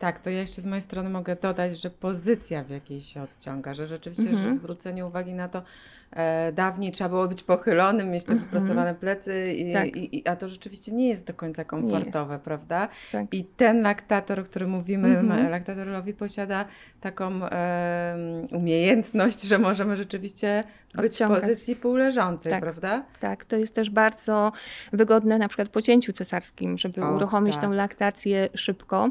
Tak, 0.02 0.20
to 0.20 0.30
ja 0.30 0.40
jeszcze 0.40 0.62
z 0.62 0.66
mojej 0.66 0.82
strony 0.82 1.10
mogę 1.10 1.36
dodać, 1.36 1.80
że 1.82 1.90
pozycja 1.90 2.64
w 2.64 2.70
jakiej 2.70 3.02
się 3.02 3.22
odciąga, 3.22 3.74
że 3.74 3.88
rzeczywiście 3.88 4.30
Mhm. 4.30 4.50
że 4.50 4.56
zwrócenie 4.56 5.06
uwagi 5.06 5.34
na 5.34 5.50
to, 5.50 5.64
dawniej 6.54 6.92
trzeba 6.92 7.10
było 7.10 7.28
być 7.28 7.44
pochylonym, 7.44 8.12
mieć 8.12 8.24
te 8.24 8.36
wyprostowane 8.36 8.96
plecy, 8.96 9.54
i, 9.54 9.74
Tak. 9.74 9.88
i, 9.88 10.18
i, 10.18 10.28
a 10.28 10.36
to 10.36 10.48
rzeczywiście 10.48 10.92
nie 10.92 11.10
jest 11.10 11.24
do 11.26 11.34
końca 11.34 11.64
komfortowe, 11.66 12.40
prawda? 12.40 12.88
Tak. 13.12 13.34
I 13.34 13.44
ten 13.46 13.82
laktator, 13.82 14.40
o 14.40 14.44
którym 14.44 14.70
mówimy, 14.70 15.08
Mhm. 15.20 15.50
laktator 15.52 15.88
Lowi 15.88 16.14
posiada 16.14 16.66
taką 17.02 17.26
em, 17.46 17.50
umiejętność, 18.52 19.42
że 19.44 19.58
możemy 19.58 19.98
rzeczywiście 19.98 20.64
być 20.96 21.06
Odciągać. 21.12 21.44
w 21.44 21.48
pozycji 21.48 21.76
półleżącej, 21.76 22.52
Tak. 22.52 22.62
prawda? 22.62 23.04
Tak, 23.20 23.46
to 23.46 23.56
jest 23.56 23.76
też 23.76 23.90
bardzo 23.90 24.52
wygodne 24.94 25.38
na 25.38 25.48
przykład 25.48 25.70
po 25.70 25.82
cięciu 25.82 26.14
cesarskim, 26.14 26.78
żeby 26.78 27.04
Och, 27.04 27.16
uruchomić 27.16 27.54
tak. 27.56 27.64
tą 27.64 27.72
laktację 27.72 28.50
szybko. 28.56 29.10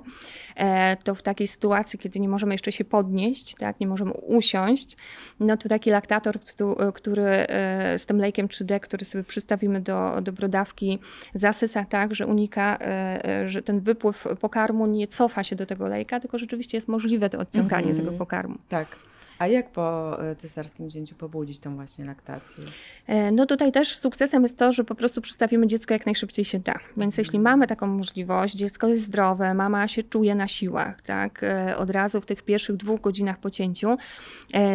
E, 0.56 0.96
to 0.96 1.14
w 1.14 1.22
takiej 1.22 1.46
sytuacji, 1.46 1.98
kiedy 1.98 2.20
nie 2.20 2.28
możemy 2.28 2.54
jeszcze 2.54 2.72
się 2.72 2.84
podnieść, 2.84 3.54
tak, 3.58 3.80
nie 3.80 3.86
możemy 3.86 4.12
usiąść, 4.12 4.96
no 5.40 5.56
to 5.56 5.68
taki 5.68 5.90
laktator, 5.90 6.40
któ- 6.40 6.76
e, 6.82 6.89
który 6.92 7.22
e, 7.22 7.98
z 7.98 8.06
tym 8.06 8.18
lejkiem 8.18 8.48
3D, 8.48 8.80
który 8.80 9.04
sobie 9.04 9.24
przystawimy 9.24 9.80
do, 9.80 10.16
do 10.22 10.32
brodawki, 10.32 10.98
zasysa 11.34 11.84
tak, 11.84 12.14
że 12.14 12.26
unika, 12.26 12.78
e, 12.80 13.48
że 13.48 13.62
ten 13.62 13.80
wypływ 13.80 14.26
pokarmu 14.40 14.86
nie 14.86 15.06
cofa 15.06 15.44
się 15.44 15.56
do 15.56 15.66
tego 15.66 15.86
lejka, 15.86 16.20
tylko 16.20 16.38
rzeczywiście 16.38 16.76
jest 16.76 16.88
możliwe 16.88 17.30
to 17.30 17.38
odciąganie 17.38 17.88
Mhm. 17.90 18.04
tego 18.06 18.18
pokarmu. 18.18 18.58
Tak. 18.68 19.09
A 19.40 19.46
jak 19.46 19.70
po 19.70 20.16
e, 20.22 20.36
cesarskim 20.36 20.90
cięciu 20.90 21.14
pobudzić 21.14 21.58
tą 21.58 21.74
właśnie 21.74 22.04
laktację? 22.04 22.64
E, 23.06 23.32
No 23.32 23.46
tutaj 23.46 23.72
też 23.72 23.96
sukcesem 23.96 24.42
jest 24.42 24.58
to, 24.58 24.72
że 24.72 24.84
po 24.84 24.94
prostu 24.94 25.20
przystawimy 25.20 25.66
dziecko 25.66 25.94
jak 25.94 26.06
najszybciej 26.06 26.44
się 26.44 26.58
da. 26.58 26.74
Więc 26.96 27.18
jeśli 27.18 27.38
mamy 27.38 27.66
taką 27.66 27.86
możliwość, 27.86 28.54
dziecko 28.54 28.88
jest 28.88 29.04
zdrowe, 29.04 29.54
mama 29.54 29.88
się 29.88 30.02
czuje 30.02 30.34
na 30.34 30.48
siłach, 30.48 31.02
tak, 31.02 31.42
e, 31.42 31.76
od 31.76 31.90
razu 31.90 32.20
w 32.20 32.26
tych 32.26 32.42
pierwszych 32.42 32.76
dwóch 32.76 33.00
godzinach 33.00 33.38
po 33.38 33.50
cięciu, 33.50 33.96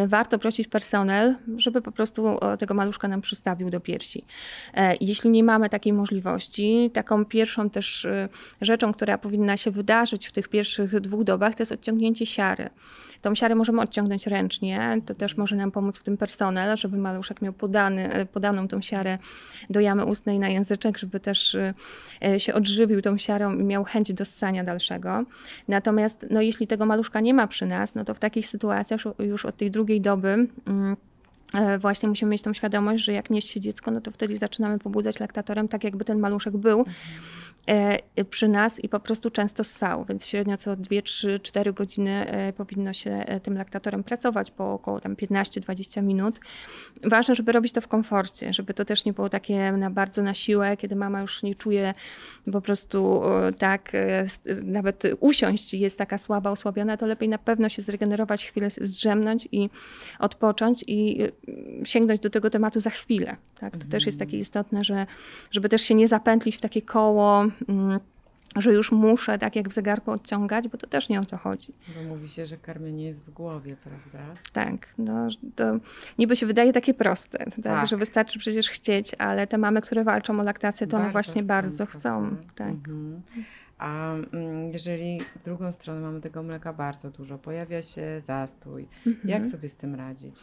warto 0.06 0.38
prosić 0.38 0.68
personel, 0.68 1.36
żeby 1.56 1.82
po 1.82 1.92
prostu 1.92 2.38
tego 2.58 2.74
maluszka 2.74 3.08
nam 3.08 3.20
przystawił 3.20 3.70
do 3.70 3.80
piersi. 3.80 4.24
Jeśli 5.00 5.30
nie 5.30 5.44
mamy 5.44 5.68
takiej 5.68 5.92
możliwości, 5.92 6.90
taką 6.94 7.24
pierwszą 7.24 7.70
też 7.70 8.06
rzeczą, 8.60 8.92
która 8.92 9.18
powinna 9.18 9.56
się 9.56 9.70
wydarzyć 9.70 10.26
w 10.26 10.32
tych 10.32 10.48
pierwszych 10.48 11.00
dwóch 11.00 11.24
dobach, 11.24 11.54
to 11.54 11.62
jest 11.62 11.72
odciągnięcie 11.72 12.26
siary. 12.26 12.70
Tą 13.22 13.34
siarę 13.34 13.54
możemy 13.54 13.80
odciągnąć 13.80 14.26
ręcznie, 14.26 14.55
to 15.06 15.14
też 15.14 15.36
może 15.36 15.56
nam 15.56 15.70
pomóc 15.70 15.98
w 15.98 16.02
tym 16.02 16.16
personel, 16.16 16.76
żeby 16.76 16.96
maluszek 16.96 17.42
miał 17.42 17.52
podany, 17.52 18.12
e, 18.12 18.26
podaną 18.26 18.68
tą 18.68 18.82
siarę 18.82 19.18
do 19.70 19.80
jamy 19.80 20.04
ustnej 20.04 20.38
na 20.38 20.48
języczek, 20.48 20.98
żeby 20.98 21.20
też 21.20 21.54
e, 21.54 21.74
e, 22.24 22.40
się 22.40 22.54
odżywił 22.54 23.02
tą 23.02 23.18
siarą 23.18 23.54
i 23.58 23.64
miał 23.64 23.84
chęć 23.84 24.12
do 24.12 24.24
ssania 24.24 24.64
dalszego. 24.64 25.22
Natomiast 25.68 26.26
no, 26.30 26.40
jeśli 26.40 26.66
tego 26.66 26.86
maluszka 26.86 27.20
nie 27.20 27.34
ma 27.34 27.46
przy 27.46 27.66
nas, 27.66 27.94
no 27.94 28.04
to 28.04 28.14
w 28.14 28.18
takich 28.18 28.46
sytuacjach 28.46 29.00
już 29.18 29.46
od 29.46 29.56
tej 29.56 29.70
drugiej 29.70 30.00
doby 30.00 30.46
mm, 30.66 30.96
właśnie 31.78 32.08
musimy 32.08 32.30
mieć 32.30 32.42
tą 32.42 32.52
świadomość, 32.52 33.04
że 33.04 33.12
jak 33.12 33.30
nieść 33.30 33.48
się 33.48 33.60
dziecko, 33.60 33.90
no 33.90 34.00
to 34.00 34.10
wtedy 34.10 34.36
zaczynamy 34.36 34.78
pobudzać 34.78 35.20
laktatorem, 35.20 35.68
tak 35.68 35.84
jakby 35.84 36.04
ten 36.04 36.18
maluszek 36.18 36.56
był 36.56 36.84
e, 37.66 38.24
przy 38.24 38.48
nas 38.48 38.84
i 38.84 38.88
po 38.88 39.00
prostu 39.00 39.30
często 39.30 39.64
ssał, 39.64 40.04
więc 40.04 40.26
średnio 40.26 40.56
co 40.56 40.76
2, 40.76 41.02
3, 41.02 41.40
4 41.40 41.72
godziny 41.72 42.26
e, 42.26 42.52
powinno 42.52 42.92
się 42.92 43.10
e, 43.10 43.40
tym 43.40 43.56
laktatorem 43.56 44.04
pracować 44.04 44.50
po 44.50 44.72
około 44.72 45.00
tam 45.00 45.14
15-20 45.14 46.02
minut. 46.02 46.40
Ważne, 47.04 47.34
żeby 47.34 47.52
robić 47.52 47.72
to 47.72 47.80
w 47.80 47.88
komforcie, 47.88 48.52
żeby 48.52 48.74
to 48.74 48.84
też 48.84 49.04
nie 49.04 49.12
było 49.12 49.28
takie 49.28 49.72
na 49.72 49.90
bardzo 49.90 50.22
na 50.22 50.34
siłę, 50.34 50.76
kiedy 50.76 50.96
mama 50.96 51.20
już 51.20 51.42
nie 51.42 51.54
czuje 51.54 51.94
po 52.52 52.60
prostu 52.60 53.22
e, 53.24 53.52
tak, 53.52 53.94
e, 53.94 54.26
nawet 54.62 55.02
usiąść 55.20 55.74
jest 55.74 55.98
taka 55.98 56.18
słaba, 56.18 56.50
osłabiona, 56.50 56.96
to 56.96 57.06
lepiej 57.06 57.28
na 57.28 57.38
pewno 57.38 57.68
się 57.68 57.82
zregenerować, 57.82 58.46
chwilę 58.46 58.70
zdrzemnąć 58.70 59.48
i 59.52 59.70
odpocząć 60.18 60.84
i 60.86 61.22
e, 61.22 61.28
sięgnąć 61.84 62.20
do 62.20 62.30
tego 62.30 62.50
tematu 62.50 62.80
za 62.80 62.90
chwilę. 62.90 63.36
Tak? 63.60 63.76
To 63.76 63.86
też 63.86 64.06
jest 64.06 64.18
takie 64.18 64.38
istotne, 64.38 64.84
że, 64.84 65.06
żeby 65.50 65.68
też 65.68 65.82
się 65.82 65.94
nie 65.94 66.08
zapętlić 66.08 66.56
w 66.56 66.60
takie 66.60 66.82
koło, 66.82 67.44
mm, 67.68 68.00
że 68.56 68.72
już 68.72 68.92
muszę, 68.92 69.38
tak 69.38 69.56
jak 69.56 69.68
w 69.68 69.72
zegarku, 69.72 70.10
odciągać, 70.10 70.68
bo 70.68 70.78
to 70.78 70.86
też 70.86 71.08
nie 71.08 71.20
o 71.20 71.24
to 71.24 71.36
chodzi. 71.36 71.72
Bo 71.96 72.02
mówi 72.08 72.28
się, 72.28 72.46
że 72.46 72.56
karmienie 72.56 73.04
jest 73.06 73.24
w 73.24 73.30
głowie, 73.30 73.76
prawda? 73.84 74.34
Tak, 74.52 74.88
no, 74.98 75.28
to 75.56 75.64
niby 76.18 76.36
się 76.36 76.46
wydaje 76.46 76.72
takie 76.72 76.94
proste, 76.94 77.38
tak, 77.38 77.62
Tak. 77.62 77.86
że 77.88 77.96
wystarczy 77.96 78.38
przecież 78.38 78.70
chcieć, 78.70 79.12
ale 79.18 79.46
te 79.46 79.58
mamy, 79.58 79.80
które 79.82 80.04
walczą 80.04 80.40
o 80.40 80.42
laktację, 80.42 80.86
to 80.86 80.96
one 80.96 81.10
właśnie 81.10 81.42
bardzo 81.42 81.86
chcą. 81.86 82.28
prawda? 82.30 82.48
Tak. 82.54 82.68
Mhm. 82.68 83.22
A 83.78 84.12
mm, 84.14 84.72
jeżeli 84.72 85.20
w 85.20 85.44
drugą 85.44 85.72
stronę 85.72 86.00
mamy 86.00 86.20
tego 86.20 86.42
mleka 86.42 86.72
bardzo 86.72 87.10
dużo, 87.10 87.38
pojawia 87.38 87.82
się 87.82 88.20
zastój, 88.20 88.86
Mhm. 89.06 89.28
jak 89.28 89.46
sobie 89.46 89.68
z 89.68 89.74
tym 89.74 89.94
radzić? 89.94 90.36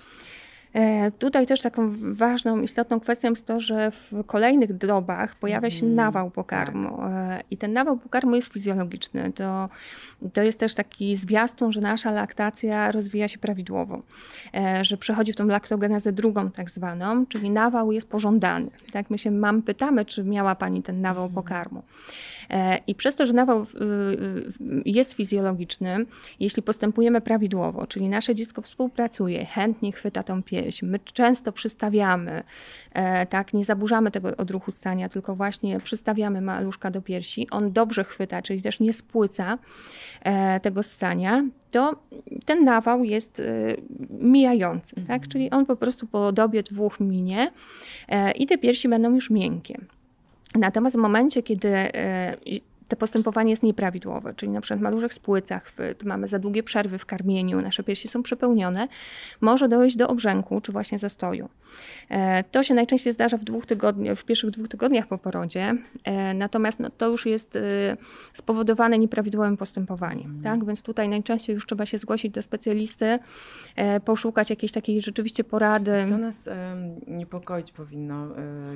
E, 0.74 1.12
Tutaj 1.12 1.48
też 1.48 1.62
taką 1.62 1.92
ważną, 2.14 2.62
istotną 2.62 3.00
kwestią 3.00 3.30
jest 3.30 3.46
to, 3.46 3.60
że 3.60 3.92
w 3.92 4.14
kolejnych 4.26 4.78
dobach 4.78 5.36
pojawia 5.36 5.70
się 5.70 5.86
Mhm, 5.86 5.96
nawał 5.96 6.32
pokarmu. 6.32 7.02
E, 7.04 7.44
I 7.52 7.58
ten 7.58 7.74
nawał 7.74 7.98
pokarmu 7.98 8.36
jest 8.36 8.54
fizjologiczny. 8.54 9.34
To, 9.34 9.70
to 10.34 10.42
jest 10.42 10.60
też 10.60 10.76
taki 10.76 11.16
zwiastun, 11.16 11.74
że 11.74 11.82
nasza 11.82 12.12
laktacja 12.12 12.92
rozwija 12.92 13.28
się 13.28 13.38
prawidłowo. 13.38 14.00
E, 14.56 14.84
Że 14.84 14.98
przechodzi 14.98 15.34
w 15.34 15.36
tą 15.36 15.48
laktogenezę 15.48 16.12
drugą 16.12 16.52
tak 16.52 16.70
zwaną, 16.70 17.26
czyli 17.26 17.50
nawał 17.50 17.92
jest 17.92 18.10
pożądany. 18.10 18.70
Tak, 18.94 19.10
my 19.10 19.18
się 19.18 19.32
mam 19.32 19.62
pytamy, 19.62 20.06
czy 20.06 20.24
miała 20.24 20.56
Pani 20.56 20.84
ten 20.84 21.02
nawał 21.02 21.30
pokarmu. 21.30 21.84
E, 22.54 22.80
I 22.88 22.96
przez 22.96 23.16
to, 23.16 23.26
że 23.26 23.34
nawał 23.34 23.66
jest 24.86 25.14
fizjologiczny, 25.14 26.06
jeśli 26.40 26.64
postępujemy 26.64 27.22
prawidłowo, 27.22 27.88
czyli 27.88 28.10
nasze 28.10 28.36
dziecko 28.36 28.62
współpracuje, 28.62 29.46
chętnie 29.46 29.92
chwyta 29.92 30.24
tą 30.24 30.44
pieśń, 30.44 30.86
my 30.86 31.00
często 31.00 31.52
przystawiamy, 31.52 32.44
e, 32.94 33.26
tak, 33.26 33.54
nie 33.54 33.66
zaburzamy 33.66 34.12
tego 34.12 34.38
odruchu 34.38 34.72
stania, 34.72 35.10
tylko 35.10 35.36
właśnie 35.36 35.80
przystawiamy 35.80 36.42
maluszka 36.42 36.92
do 36.92 37.02
piersi, 37.02 37.50
on 37.50 37.72
dobrze 37.72 38.04
chwyta, 38.04 38.42
czyli 38.42 38.62
też 38.62 38.80
nie 38.80 38.94
spłyca 38.94 39.58
e, 40.22 40.60
tego 40.60 40.84
ssania, 40.84 41.44
to 41.72 41.96
ten 42.46 42.64
nawał 42.64 43.04
jest 43.04 43.42
mijający, 44.10 44.96
tak, 45.08 45.28
czyli 45.28 45.52
on 45.52 45.66
po 45.66 45.76
prostu 45.76 46.08
po 46.08 46.32
dobie 46.32 46.64
dwóch 46.64 47.00
minie 47.00 47.52
i 48.36 48.48
te 48.48 48.58
piersi 48.58 48.90
będą 48.90 49.16
już 49.16 49.30
miękkie. 49.30 49.78
Natomiast 50.56 50.96
w 50.96 51.00
momencie, 51.00 51.44
kiedy 51.44 51.68
e, 51.76 52.38
to 52.94 52.98
postępowanie 52.98 53.50
jest 53.50 53.64
nieprawidłowe, 53.64 54.34
czyli 54.34 54.52
na 54.52 54.62
przykład 54.62 54.82
maluszek 54.82 55.14
spłyca 55.14 55.60
chwyt, 55.60 56.04
mamy 56.04 56.28
za 56.28 56.40
długie 56.40 56.64
przerwy 56.64 56.98
w 56.98 57.06
karmieniu, 57.06 57.62
nasze 57.62 57.84
piersi 57.84 58.08
są 58.08 58.24
przepełnione, 58.24 58.88
może 59.42 59.68
dojść 59.68 59.96
do 59.96 60.08
obrzęku 60.08 60.62
czy 60.62 60.72
właśnie 60.72 61.00
zastoju. 61.00 61.50
E, 62.10 62.44
To 62.44 62.64
się 62.64 62.74
najczęściej 62.74 63.14
zdarza 63.14 63.38
w, 63.38 63.44
dwóch 63.44 63.66
tygodni, 63.66 64.16
w 64.16 64.26
pierwszych 64.26 64.52
dwóch 64.52 64.68
tygodniach 64.68 65.08
po 65.08 65.18
porodzie, 65.18 65.76
e, 66.04 66.34
natomiast 66.34 66.80
no, 66.80 66.90
to 66.90 67.10
już 67.10 67.26
jest 67.26 67.56
e, 67.56 67.60
spowodowane 68.34 69.00
nieprawidłowym 69.00 69.58
postępowaniem. 69.58 70.42
Tak? 70.44 70.66
Więc 70.66 70.82
tutaj 70.82 71.10
najczęściej 71.10 71.54
już 71.54 71.66
trzeba 71.66 71.86
się 71.86 71.98
zgłosić 71.98 72.34
do 72.34 72.42
specjalisty, 72.42 73.20
poszukać 74.06 74.50
jakiejś 74.50 74.72
takiej 74.72 75.02
rzeczywiście 75.02 75.44
porady. 75.44 76.06
Co 76.10 76.18
nas 76.18 76.50
niepokoić 77.08 77.72
powinno? 77.72 78.28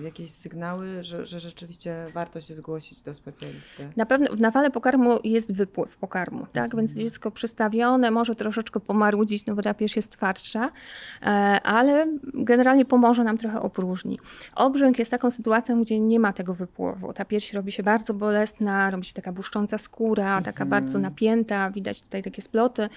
Jakieś 0.03 0.31
sygnały, 0.31 1.03
że, 1.03 1.25
że 1.25 1.39
rzeczywiście 1.39 2.05
warto 2.13 2.41
się 2.41 2.53
zgłosić 2.53 3.01
do 3.01 3.13
specjalisty? 3.13 3.89
Na 3.95 4.05
pewno 4.07 4.35
w 4.35 4.41
nawale 4.41 4.71
pokarmu 4.71 5.19
jest 5.23 5.53
wypływ 5.53 5.97
pokarmu, 5.97 6.45
tak? 6.53 6.75
Więc 6.75 6.93
dziecko 6.93 7.31
przystawione 7.31 8.11
może 8.11 8.35
troszeczkę 8.35 8.79
pomarudzić, 8.79 9.45
no 9.45 9.55
bo 9.55 9.61
ta 9.61 9.73
pierś 9.73 9.95
jest 9.95 10.11
twardsza, 10.11 10.71
e, 11.21 11.25
ale 11.63 12.07
generalnie 12.33 12.85
pomoże 12.85 13.23
nam 13.23 13.37
trochę 13.37 13.61
opróżni. 13.61 14.19
Obrzęk 14.55 14.99
jest 14.99 15.11
taką 15.11 15.31
sytuacją, 15.31 15.81
gdzie 15.81 15.99
nie 15.99 16.19
ma 16.19 16.33
tego 16.33 16.53
wypływu. 16.53 17.13
Ta 17.13 17.25
pierś 17.25 17.53
robi 17.53 17.71
się 17.71 17.83
bardzo 17.83 18.13
bolesna, 18.13 18.91
robi 18.91 19.05
się 19.05 19.13
taka 19.13 19.31
błyszcząca 19.31 19.77
skóra, 19.77 20.41
taka 20.41 20.65
bardzo 20.65 20.99
napięta, 20.99 21.71
widać 21.71 22.01
tutaj 22.01 22.23
takie 22.23 22.41
sploty 22.41 22.89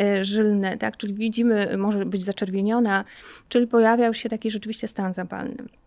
e, 0.00 0.24
żylne, 0.24 0.78
tak? 0.78 0.96
Czyli 0.96 1.14
widzimy, 1.14 1.76
może 1.78 2.06
być 2.06 2.24
zaczerwieniona, 2.24 3.04
czyli 3.48 3.66
pojawiał 3.66 4.14
się 4.14 4.28
taki 4.28 4.50
rzeczywiście 4.50 4.88
stan 4.88 5.12
zapalny 5.12 5.79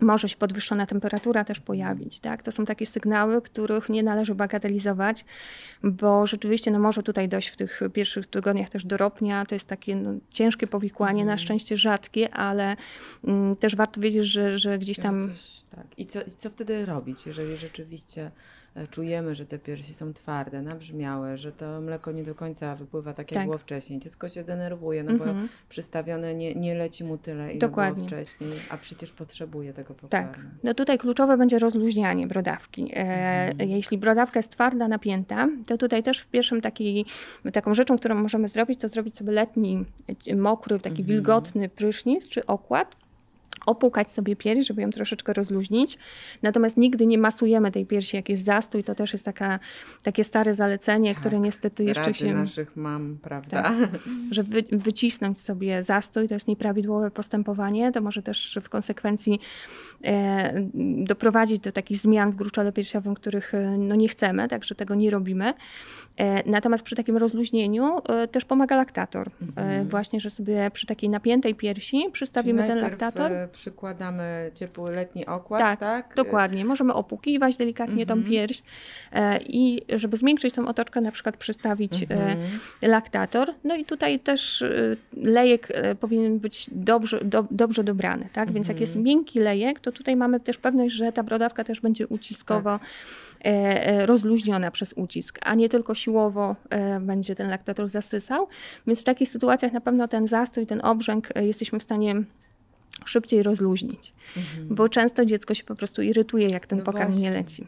może 0.00 0.28
się 0.28 0.36
podwyższona 0.36 0.86
temperatura 0.86 1.44
też 1.44 1.60
pojawić. 1.60 2.20
Tak? 2.20 2.42
To 2.42 2.52
są 2.52 2.64
takie 2.64 2.86
sygnały, 2.86 3.42
których 3.42 3.88
nie 3.88 4.02
należy 4.02 4.34
bagatelizować, 4.34 5.24
bo 5.82 6.26
rzeczywiście 6.26 6.70
no, 6.70 6.78
może 6.78 7.02
tutaj 7.02 7.28
dojść 7.28 7.48
w 7.48 7.56
tych 7.56 7.80
pierwszych 7.92 8.26
tygodniach 8.26 8.70
też 8.70 8.84
do 8.84 8.96
ropnia. 8.96 9.46
To 9.46 9.54
jest 9.54 9.68
takie 9.68 9.96
no, 9.96 10.10
ciężkie 10.30 10.66
powikłanie, 10.66 11.24
na 11.24 11.38
szczęście 11.38 11.76
rzadkie, 11.76 12.34
ale 12.34 12.76
mm, 13.24 13.56
też 13.56 13.76
warto 13.76 14.00
wiedzieć, 14.00 14.24
że, 14.24 14.58
że 14.58 14.78
gdzieś 14.78 14.98
tam 14.98 15.20
Coś, 15.20 15.62
tak. 15.70 15.86
I 15.96 16.06
co, 16.06 16.22
I 16.22 16.30
co 16.30 16.50
wtedy 16.50 16.86
robić, 16.86 17.26
jeżeli 17.26 17.56
rzeczywiście 17.56 18.30
czujemy, 18.90 19.34
że 19.34 19.46
te 19.46 19.58
piersi 19.58 19.94
są 19.94 20.12
twarde, 20.12 20.62
nabrzmiałe, 20.62 21.38
że 21.38 21.52
to 21.52 21.80
mleko 21.80 22.12
nie 22.12 22.22
do 22.22 22.34
końca 22.34 22.76
wypływa 22.76 23.12
tak, 23.14 23.32
jak 23.32 23.38
Tak. 23.40 23.46
było 23.46 23.58
wcześniej. 23.58 24.00
Dziecko 24.00 24.28
się 24.28 24.44
denerwuje, 24.44 25.02
no 25.04 25.12
bo 25.18 25.24
Mhm. 25.24 25.48
przystawione 25.68 26.34
nie, 26.34 26.54
nie 26.54 26.74
leci 26.74 27.04
mu 27.04 27.18
tyle, 27.18 27.50
ile 27.50 27.58
Dokładnie. 27.58 27.94
było 27.94 28.06
wcześniej, 28.06 28.50
a 28.70 28.76
przecież 28.76 29.12
potrzebuje 29.12 29.72
tego 29.72 29.94
pokarmu. 29.94 30.32
Tak. 30.32 30.40
No 30.64 30.74
tutaj 30.74 30.98
kluczowe 30.98 31.36
będzie 31.36 31.58
rozluźnianie 31.58 32.26
brodawki. 32.26 32.90
E, 32.94 33.24
Mhm. 33.50 33.70
Jeśli 33.70 33.98
brodawka 33.98 34.38
jest 34.38 34.50
twarda, 34.50 34.88
napięta, 34.88 35.48
to 35.66 35.78
tutaj 35.78 36.02
też 36.02 36.18
w 36.18 36.26
pierwszym 36.26 36.60
takiej, 36.60 37.04
taką 37.52 37.74
rzeczą, 37.74 37.98
którą 37.98 38.14
możemy 38.14 38.48
zrobić, 38.48 38.80
to 38.80 38.88
zrobić 38.88 39.16
sobie 39.16 39.32
letni, 39.32 39.84
e, 40.28 40.36
mokry, 40.36 40.78
taki 40.78 40.88
Mhm. 41.02 41.06
wilgotny 41.08 41.68
prysznic 41.68 42.28
czy 42.28 42.46
okład. 42.46 42.96
Opłukać 43.66 44.12
sobie 44.12 44.36
pierś, 44.36 44.66
żeby 44.66 44.82
ją 44.82 44.90
troszeczkę 44.90 45.32
rozluźnić. 45.32 45.98
Natomiast 46.42 46.76
nigdy 46.76 47.06
nie 47.06 47.18
masujemy 47.18 47.72
tej 47.72 47.86
piersi, 47.86 48.16
jak 48.16 48.28
jest 48.28 48.44
zastój. 48.44 48.84
To 48.84 48.94
też 48.94 49.12
jest 49.12 49.24
taka, 49.24 49.58
takie 50.02 50.24
stare 50.24 50.54
zalecenie, 50.54 51.10
Tak, 51.10 51.20
które 51.20 51.40
niestety 51.40 51.84
jeszcze 51.84 52.02
Rady 52.02 52.14
się... 52.14 52.34
naszych 52.34 52.76
mam, 52.76 53.18
prawda? 53.22 53.62
Tak. 53.62 53.74
że 54.30 54.42
wy, 54.42 54.64
wycisnąć 54.72 55.40
sobie 55.40 55.82
zastój 55.82 56.28
to 56.28 56.34
jest 56.34 56.48
nieprawidłowe 56.48 57.10
postępowanie, 57.10 57.92
to 57.92 58.00
może 58.00 58.22
też 58.22 58.58
w 58.62 58.68
konsekwencji 58.68 59.40
e, 60.04 60.66
doprowadzić 61.04 61.60
do 61.60 61.72
takich 61.72 61.98
zmian 61.98 62.30
w 62.30 62.34
gruczole 62.34 62.72
piersiowym, 62.72 63.14
których 63.14 63.54
e, 63.54 63.78
no, 63.78 63.94
nie 63.94 64.08
chcemy, 64.08 64.48
także 64.48 64.74
tego 64.74 64.94
nie 64.94 65.10
robimy. 65.10 65.54
E, 66.16 66.50
natomiast 66.50 66.84
przy 66.84 66.96
takim 66.96 67.16
rozluźnieniu 67.16 67.98
e, 68.08 68.28
też 68.28 68.44
pomaga 68.44 68.76
laktator. 68.76 69.30
E, 69.56 69.84
właśnie, 69.84 70.20
że 70.20 70.30
sobie 70.30 70.70
przy 70.70 70.86
takiej 70.86 71.10
napiętej 71.10 71.54
piersi 71.54 72.04
Mhm. 72.04 72.12
Przystawimy 72.12 72.66
ten 72.66 72.80
laktator. 72.80 73.32
Przykładamy 73.54 74.50
ciepły 74.54 74.90
letni 74.92 75.26
okład, 75.26 75.60
Tak, 75.60 75.80
tak? 75.80 76.14
Dokładnie. 76.16 76.64
Możemy 76.64 76.94
opłukiwać 76.94 77.56
delikatnie 77.56 78.06
tą 78.06 78.14
Mhm. 78.14 78.30
pierś 78.30 78.62
e, 79.12 79.38
i 79.42 79.82
żeby 79.98 80.16
zmniejszyć 80.16 80.54
tą 80.54 80.68
otoczkę, 80.68 81.00
na 81.00 81.10
przykład 81.12 81.36
przystawić 81.36 82.02
e, 82.02 82.06
Mhm. 82.10 82.38
laktator. 82.82 83.54
No 83.64 83.76
i 83.76 83.84
tutaj 83.84 84.20
też 84.20 84.62
e, 84.62 84.96
lejek 85.16 85.68
powinien 86.00 86.38
być 86.38 86.70
dobrze, 86.72 87.24
do, 87.24 87.46
dobrze 87.50 87.84
dobrany, 87.84 88.28
tak? 88.32 88.52
Więc 88.52 88.68
jak 88.68 88.80
jest 88.80 88.96
miękki 88.96 89.40
lejek, 89.40 89.80
to 89.80 89.92
tutaj 89.92 90.16
mamy 90.16 90.40
też 90.40 90.58
pewność, 90.58 90.94
że 90.94 91.12
ta 91.12 91.22
brodawka 91.22 91.64
też 91.64 91.80
będzie 91.80 92.06
uciskowo 92.08 92.80
e, 93.44 94.06
rozluźniona 94.06 94.70
przez 94.70 94.92
ucisk, 94.92 95.38
a 95.42 95.54
nie 95.54 95.68
tylko 95.68 95.94
siłowo 95.94 96.56
będzie 97.00 97.34
ten 97.36 97.50
laktator 97.50 97.88
zasysał. 97.88 98.48
Więc 98.86 99.00
w 99.00 99.04
takich 99.04 99.28
sytuacjach 99.28 99.72
na 99.72 99.80
pewno 99.80 100.08
ten 100.08 100.28
zastój, 100.28 100.66
ten 100.66 100.80
obrzęk 100.84 101.28
jesteśmy 101.36 101.78
w 101.78 101.82
stanie 101.82 102.14
szybciej 103.04 103.42
rozluźnić, 103.42 104.12
bo 104.70 104.88
często 104.88 105.24
dziecko 105.24 105.54
się 105.54 105.64
po 105.64 105.74
prostu 105.74 106.02
irytuje, 106.02 106.48
jak 106.48 106.66
ten 106.66 106.78
No 106.78 106.84
pokarm 106.84 107.10
nie 107.12 107.16
właśnie. 107.18 107.30
leci. 107.30 107.66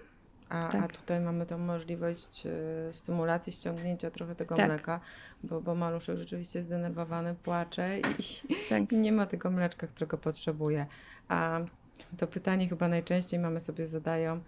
A, 0.48 0.68
a 0.68 0.72
Tak. 0.72 0.96
tutaj 0.96 1.20
mamy 1.20 1.46
tą 1.46 1.58
możliwość 1.58 2.46
e, 2.46 2.92
stymulacji, 2.92 3.52
ściągnięcia 3.52 4.10
trochę 4.10 4.34
tego 4.34 4.54
Tak. 4.56 4.66
mleka, 4.66 5.00
bo, 5.44 5.60
bo 5.60 5.74
maluszek 5.74 6.18
rzeczywiście 6.18 6.62
zdenerwowany, 6.62 7.34
płacze 7.34 7.98
i, 8.00 8.02
Tak. 8.68 8.92
nie 8.92 9.12
ma 9.12 9.26
tego 9.26 9.50
mleczka, 9.50 9.86
którego 9.86 10.18
potrzebuje. 10.18 10.86
A 11.28 11.60
to 12.18 12.26
pytanie 12.26 12.68
chyba 12.68 12.88
najczęściej 12.88 13.40
mamy 13.40 13.60
sobie 13.60 13.86
zadają, 13.86 14.40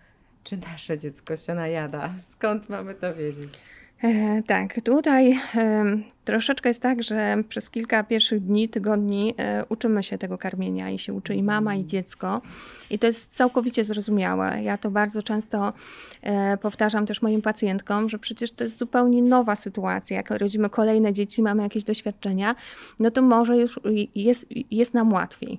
czy 0.44 0.56
nasze 0.56 0.98
dziecko 0.98 1.36
się 1.36 1.54
najada? 1.54 2.10
Skąd 2.30 2.68
mamy 2.68 2.94
to 2.94 3.14
wiedzieć? 3.14 3.54
E, 4.02 4.42
tak, 4.42 4.80
tutaj 4.84 5.40
em, 5.54 6.04
troszeczkę 6.24 6.70
jest 6.70 6.82
tak, 6.82 7.02
że 7.02 7.36
przez 7.48 7.70
kilka 7.70 8.04
pierwszych 8.04 8.40
dni, 8.40 8.68
tygodni 8.68 9.34
e, 9.38 9.64
uczymy 9.68 10.02
się 10.02 10.18
tego 10.18 10.38
karmienia 10.38 10.90
i 10.90 10.98
się 10.98 11.12
uczy 11.12 11.34
i 11.34 11.42
mama, 11.42 11.74
i 11.74 11.86
dziecko. 11.86 12.42
I 12.90 12.98
to 12.98 13.06
jest 13.06 13.34
całkowicie 13.34 13.84
zrozumiałe. 13.84 14.62
Ja 14.62 14.78
to 14.78 14.90
bardzo 14.90 15.22
często 15.22 15.72
e, 16.22 16.56
powtarzam 16.56 17.06
też 17.06 17.22
moim 17.22 17.42
pacjentkom, 17.42 18.08
że 18.08 18.18
przecież 18.18 18.52
to 18.52 18.64
jest 18.64 18.78
zupełnie 18.78 19.22
nowa 19.22 19.56
sytuacja. 19.56 20.16
Jak 20.16 20.30
rodzimy 20.30 20.70
kolejne 20.70 21.12
dzieci, 21.12 21.42
mamy 21.42 21.62
jakieś 21.62 21.84
doświadczenia, 21.84 22.54
no 22.98 23.10
to 23.10 23.22
może 23.22 23.56
już 23.56 23.80
jest, 24.14 24.46
jest 24.70 24.94
nam 24.94 25.12
łatwiej. 25.12 25.58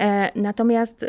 E, 0.00 0.40
natomiast. 0.40 1.04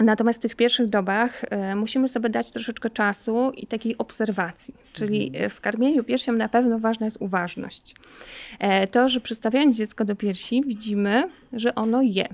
Natomiast 0.00 0.38
w 0.38 0.42
tych 0.42 0.56
pierwszych 0.56 0.88
dobach 0.88 1.44
e, 1.50 1.76
musimy 1.76 2.08
sobie 2.08 2.28
dać 2.28 2.50
troszeczkę 2.50 2.90
czasu 2.90 3.52
i 3.56 3.66
takiej 3.66 3.98
obserwacji. 3.98 4.74
Czyli 4.92 5.32
e, 5.34 5.48
w 5.48 5.60
karmieniu 5.60 6.04
piersią 6.04 6.32
na 6.32 6.48
pewno 6.48 6.78
ważna 6.78 7.06
jest 7.06 7.16
uważność. 7.20 7.94
E, 8.58 8.86
to, 8.86 9.08
że 9.08 9.20
przystawiając 9.20 9.76
dziecko 9.76 10.04
do 10.04 10.16
piersi, 10.16 10.62
widzimy, 10.66 11.24
że 11.52 11.74
ono 11.74 12.02
je. 12.02 12.28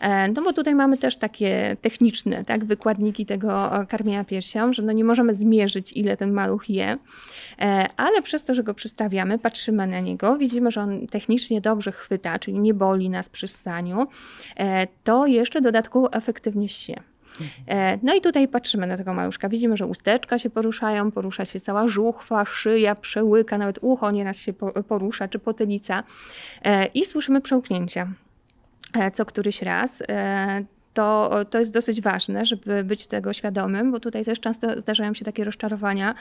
E, 0.00 0.28
No 0.28 0.42
bo 0.42 0.52
tutaj 0.52 0.74
mamy 0.74 0.98
też 0.98 1.16
takie 1.16 1.76
techniczne 1.80 2.44
tak, 2.44 2.64
wykładniki 2.64 3.26
tego 3.26 3.76
e, 3.80 3.86
karmienia 3.86 4.24
piersią, 4.24 4.72
że 4.72 4.82
no 4.82 4.92
nie 4.92 5.04
możemy 5.04 5.34
zmierzyć, 5.34 5.92
ile 5.92 6.16
ten 6.16 6.32
maluch 6.32 6.70
je, 6.70 6.98
E, 7.60 7.88
ale 7.96 8.22
przez 8.22 8.44
to, 8.44 8.54
że 8.54 8.62
go 8.62 8.74
przystawiamy, 8.74 9.38
patrzymy 9.38 9.86
na 9.86 10.00
niego, 10.00 10.36
widzimy, 10.38 10.70
że 10.70 10.80
on 10.80 11.06
technicznie 11.06 11.60
dobrze 11.60 11.92
chwyta, 11.92 12.38
czyli 12.38 12.58
nie 12.58 12.74
boli 12.74 13.10
nas 13.10 13.28
przy 13.28 13.48
ssaniu, 13.48 14.06
to 15.04 15.26
jeszcze 15.26 15.60
dodatkowo 15.60 16.12
efektywnie 16.12 16.68
się. 16.68 16.94
No 18.02 18.14
i 18.14 18.20
tutaj 18.20 18.48
patrzymy 18.48 18.86
na 18.86 18.96
tego 18.96 19.14
maluszka. 19.14 19.48
Widzimy, 19.48 19.76
że 19.76 19.86
usteczka 19.86 20.38
się 20.38 20.50
poruszają, 20.50 21.10
porusza 21.10 21.44
się 21.44 21.60
cała 21.60 21.88
żuchwa, 21.88 22.44
szyja, 22.44 22.94
przełyka, 22.94 23.58
nawet 23.58 23.78
ucho 23.80 24.10
nieraz 24.10 24.36
się 24.38 24.52
po- 24.52 24.82
porusza, 24.82 25.28
czy 25.28 25.38
potylica. 25.38 26.02
I 26.94 27.06
słyszymy 27.06 27.40
przełknięcia 27.40 28.08
co 29.14 29.24
któryś 29.26 29.62
raz. 29.62 30.02
E, 30.08 30.64
To, 30.94 31.30
to 31.50 31.58
jest 31.58 31.72
dosyć 31.72 32.00
ważne, 32.00 32.46
żeby 32.46 32.84
być 32.84 33.06
tego 33.06 33.32
świadomym, 33.32 33.92
bo 33.92 34.00
tutaj 34.00 34.24
też 34.24 34.40
często 34.40 34.80
zdarzają 34.80 35.14
się 35.14 35.24
takie 35.24 35.44
rozczarowania, 35.44 36.14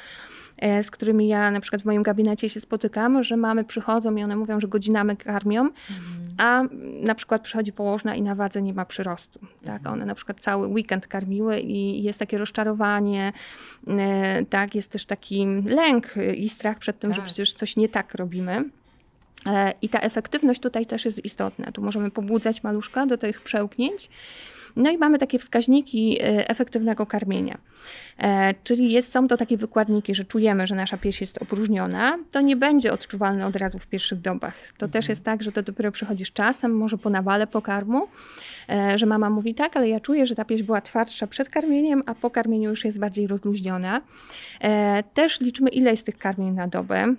e, 0.57 0.83
z 0.83 0.91
którymi 0.91 1.27
ja 1.27 1.51
na 1.51 1.59
przykład 1.59 1.81
w 1.81 1.85
moim 1.85 2.03
gabinecie 2.03 2.49
się 2.49 2.59
spotykam, 2.59 3.23
że 3.23 3.37
mamy 3.37 3.63
przychodzą 3.63 4.15
i 4.15 4.23
one 4.23 4.35
mówią, 4.35 4.59
że 4.59 4.67
godzinami 4.67 5.17
karmią, 5.17 5.69
a 6.37 6.63
na 7.03 7.15
przykład 7.15 7.41
przychodzi 7.41 7.73
położna 7.73 8.15
i 8.15 8.21
na 8.21 8.35
wadze 8.35 8.61
nie 8.61 8.73
ma 8.73 8.85
przyrostu. 8.85 9.39
Tak? 9.65 9.87
One 9.87 10.05
na 10.05 10.15
przykład 10.15 10.39
cały 10.39 10.67
weekend 10.67 11.07
karmiły 11.07 11.59
i 11.59 12.03
jest 12.03 12.19
takie 12.19 12.37
rozczarowanie, 12.37 13.33
e, 13.87 14.45
tak? 14.45 14.75
jest 14.75 14.91
też 14.91 15.05
taki 15.05 15.45
lęk 15.65 16.13
i 16.35 16.49
strach 16.49 16.79
przed 16.79 16.99
tym, 16.99 17.11
że 17.13 17.17
Tak. 17.17 17.25
przecież 17.25 17.53
coś 17.53 17.75
nie 17.75 17.89
tak 17.89 18.15
robimy. 18.15 18.63
E, 19.45 19.73
I 19.81 19.89
ta 19.89 19.99
efektywność 19.99 20.61
tutaj 20.61 20.85
też 20.85 21.05
jest 21.05 21.25
istotna. 21.25 21.71
Tu 21.71 21.81
możemy 21.81 22.11
pobudzać 22.11 22.63
maluszka 22.63 23.05
do 23.05 23.17
tych 23.17 23.41
przełknięć. 23.41 24.09
No 24.75 24.91
i 24.91 24.97
mamy 24.97 25.17
takie 25.17 25.39
wskaźniki 25.39 26.21
e, 26.21 26.49
efektywnego 26.49 27.05
karmienia. 27.05 27.57
E, 28.17 28.53
Czyli 28.63 28.91
jest, 28.91 29.11
są 29.11 29.27
to 29.27 29.37
takie 29.37 29.57
wykładniki, 29.57 30.15
że 30.15 30.25
czujemy, 30.25 30.67
że 30.67 30.75
nasza 30.75 30.97
pierś 30.97 31.21
jest 31.21 31.41
opróżniona. 31.41 32.17
To 32.31 32.41
nie 32.41 32.55
będzie 32.55 32.93
odczuwalne 32.93 33.47
od 33.47 33.55
razu 33.55 33.79
w 33.79 33.87
pierwszych 33.87 34.21
dobach. 34.21 34.53
To 34.77 34.87
też 34.87 35.09
jest 35.09 35.23
tak, 35.23 35.43
że 35.43 35.51
to 35.51 35.63
dopiero 35.63 35.91
przychodzi 35.91 36.25
z 36.25 36.33
czasem, 36.33 36.77
może 36.77 36.97
po 36.97 37.09
nawale 37.09 37.47
pokarmu, 37.47 38.07
że 38.95 39.05
mama 39.05 39.29
mówi 39.29 39.55
tak, 39.55 39.77
ale 39.77 39.89
ja 39.89 39.99
czuję, 39.99 40.25
że 40.25 40.35
ta 40.35 40.45
pierś 40.45 40.63
była 40.63 40.81
twardsza 40.81 41.27
przed 41.27 41.49
karmieniem, 41.49 42.03
a 42.05 42.15
po 42.15 42.29
karmieniu 42.29 42.69
już 42.69 42.85
jest 42.85 42.99
bardziej 42.99 43.27
rozluźniona. 43.27 44.01
Też 45.13 45.41
liczymy, 45.41 45.69
ile 45.69 45.91
jest 45.91 46.05
tych 46.05 46.17
karmień 46.17 46.53
na 46.53 46.67
dobę. 46.67 47.15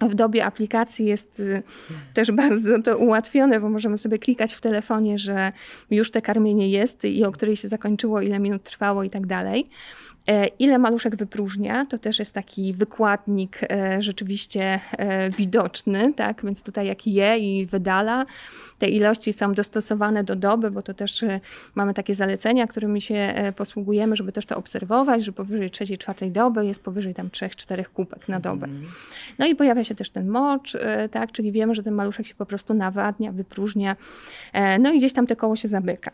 W 0.00 0.14
dobie 0.14 0.44
aplikacji 0.44 1.06
jest 1.06 1.40
y, 1.40 1.62
też 2.14 2.32
bardzo 2.32 2.82
to 2.82 2.98
ułatwione, 2.98 3.60
bo 3.60 3.68
możemy 3.68 3.98
sobie 3.98 4.18
klikać 4.18 4.54
w 4.54 4.60
telefonie, 4.60 5.18
że 5.18 5.52
już 5.90 6.10
te 6.10 6.22
karmienie 6.22 6.70
jest 6.70 7.04
i 7.04 7.24
o 7.24 7.32
której 7.32 7.56
się 7.56 7.68
zakończyło, 7.68 8.20
ile 8.20 8.38
minut 8.38 8.62
trwało 8.62 9.02
i 9.02 9.10
tak 9.10 9.26
dalej. 9.26 9.68
E, 10.28 10.46
Ile 10.46 10.78
maluszek 10.78 11.16
wypróżnia, 11.16 11.86
to 11.86 11.98
też 11.98 12.18
jest 12.18 12.34
taki 12.34 12.72
wykładnik 12.72 13.60
e, 13.62 14.02
rzeczywiście 14.02 14.80
e, 14.92 15.30
widoczny, 15.30 16.12
tak? 16.14 16.44
Więc 16.44 16.62
tutaj 16.62 16.86
jak 16.86 17.06
je 17.06 17.38
i 17.38 17.66
wydala, 17.66 18.26
te 18.78 18.88
ilości 18.88 19.32
są 19.32 19.54
dostosowane 19.54 20.24
do 20.24 20.36
doby, 20.36 20.70
bo 20.70 20.82
to 20.82 20.94
też 20.94 21.24
mamy 21.74 21.94
takie 21.94 22.14
zalecenia, 22.14 22.66
którymi 22.66 23.02
się 23.02 23.34
posługujemy, 23.56 24.16
żeby 24.16 24.32
też 24.32 24.46
to 24.46 24.56
obserwować, 24.56 25.24
że 25.24 25.32
powyżej 25.32 25.70
trzeciej, 25.70 25.98
czwartej 25.98 26.30
doby 26.30 26.66
jest 26.66 26.84
powyżej 26.84 27.14
tam 27.14 27.30
trzech, 27.30 27.56
czterech 27.56 27.92
kubek 27.92 28.28
na 28.28 28.40
dobę. 28.40 28.66
No 29.38 29.46
i 29.46 29.54
pojawia 29.54 29.84
się 29.84 29.94
też 29.94 30.10
ten 30.10 30.28
mocz, 30.28 30.76
tak? 31.10 31.32
Czyli 31.32 31.52
wiemy, 31.52 31.74
że 31.74 31.82
ten 31.82 31.94
maluszek 31.94 32.26
się 32.26 32.34
po 32.34 32.46
prostu 32.46 32.74
nawadnia, 32.74 33.32
wypróżnia, 33.32 33.96
no 34.80 34.92
i 34.92 34.98
gdzieś 34.98 35.12
tam 35.12 35.26
te 35.26 35.36
koło 35.36 35.56
się 35.56 35.68
zamyka. 35.68 36.10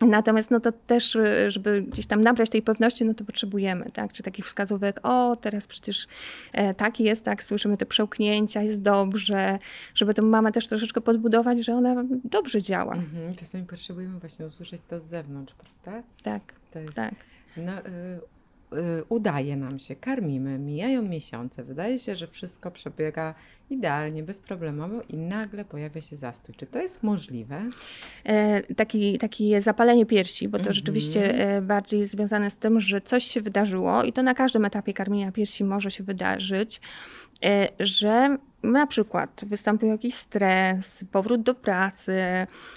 Natomiast 0.00 0.50
no 0.50 0.60
to 0.60 0.72
też, 0.72 1.14
y, 1.14 1.50
żeby 1.50 1.82
gdzieś 1.82 2.06
tam 2.06 2.20
nabrać 2.20 2.50
tej 2.50 2.62
pewności, 2.62 3.04
no 3.04 3.14
to 3.14 3.24
potrzebujemy, 3.24 3.90
tak? 3.92 4.12
Czy 4.12 4.22
takich 4.22 4.46
wskazówek, 4.46 5.00
o 5.02 5.36
teraz 5.36 5.66
przecież 5.66 6.06
e, 6.52 6.74
tak 6.74 7.00
jest, 7.00 7.24
tak, 7.24 7.42
słyszymy 7.42 7.76
te 7.76 7.86
przełknięcia, 7.86 8.62
jest 8.62 8.82
dobrze, 8.82 9.58
żeby 9.94 10.14
tę 10.14 10.22
mamę 10.22 10.52
też 10.52 10.68
troszeczkę 10.68 11.00
podbudować, 11.00 11.64
że 11.64 11.74
ona 11.74 12.04
dobrze 12.24 12.62
działa. 12.62 12.94
Mhm. 12.94 13.34
Czasami 13.34 13.64
potrzebujemy 13.64 14.18
właśnie 14.18 14.46
usłyszeć 14.46 14.82
to 14.88 15.00
z 15.00 15.04
zewnątrz, 15.04 15.54
prawda? 15.54 16.02
Tak, 16.22 16.42
To 16.72 16.78
jest 16.78 16.94
tak. 16.94 17.14
No, 17.56 17.78
y, 17.78 17.82
udaje 19.08 19.56
nam 19.56 19.78
się, 19.78 19.96
karmimy, 19.96 20.58
mijają 20.58 21.02
miesiące, 21.02 21.64
wydaje 21.64 21.98
się, 21.98 22.16
że 22.16 22.26
wszystko 22.26 22.70
przebiega 22.70 23.34
idealnie, 23.70 24.22
bezproblemowo 24.22 25.02
i 25.08 25.16
nagle 25.16 25.64
pojawia 25.64 26.00
się 26.00 26.16
zastój. 26.16 26.54
Czy 26.54 26.66
to 26.66 26.78
jest 26.78 27.02
możliwe? 27.02 27.62
E, 28.24 28.62
taki, 28.74 29.18
takie 29.18 29.60
zapalenie 29.60 30.06
piersi, 30.06 30.48
bo 30.48 30.58
to 30.58 30.62
Mhm. 30.62 30.74
rzeczywiście 30.74 31.34
e, 31.56 31.62
bardziej 31.62 32.00
jest 32.00 32.12
związane 32.12 32.50
z 32.50 32.56
tym, 32.56 32.80
że 32.80 33.00
coś 33.00 33.24
się 33.24 33.40
wydarzyło 33.40 34.02
i 34.02 34.12
to 34.12 34.22
na 34.22 34.34
każdym 34.34 34.64
etapie 34.64 34.92
karmienia 34.92 35.32
piersi 35.32 35.64
może 35.64 35.90
się 35.90 36.04
wydarzyć, 36.04 36.80
e, 37.44 37.68
że 37.80 38.38
na 38.62 38.86
przykład 38.86 39.40
wystąpił 39.46 39.88
jakiś 39.88 40.14
stres, 40.14 41.04
powrót 41.12 41.42
do 41.42 41.54
pracy, 41.54 42.22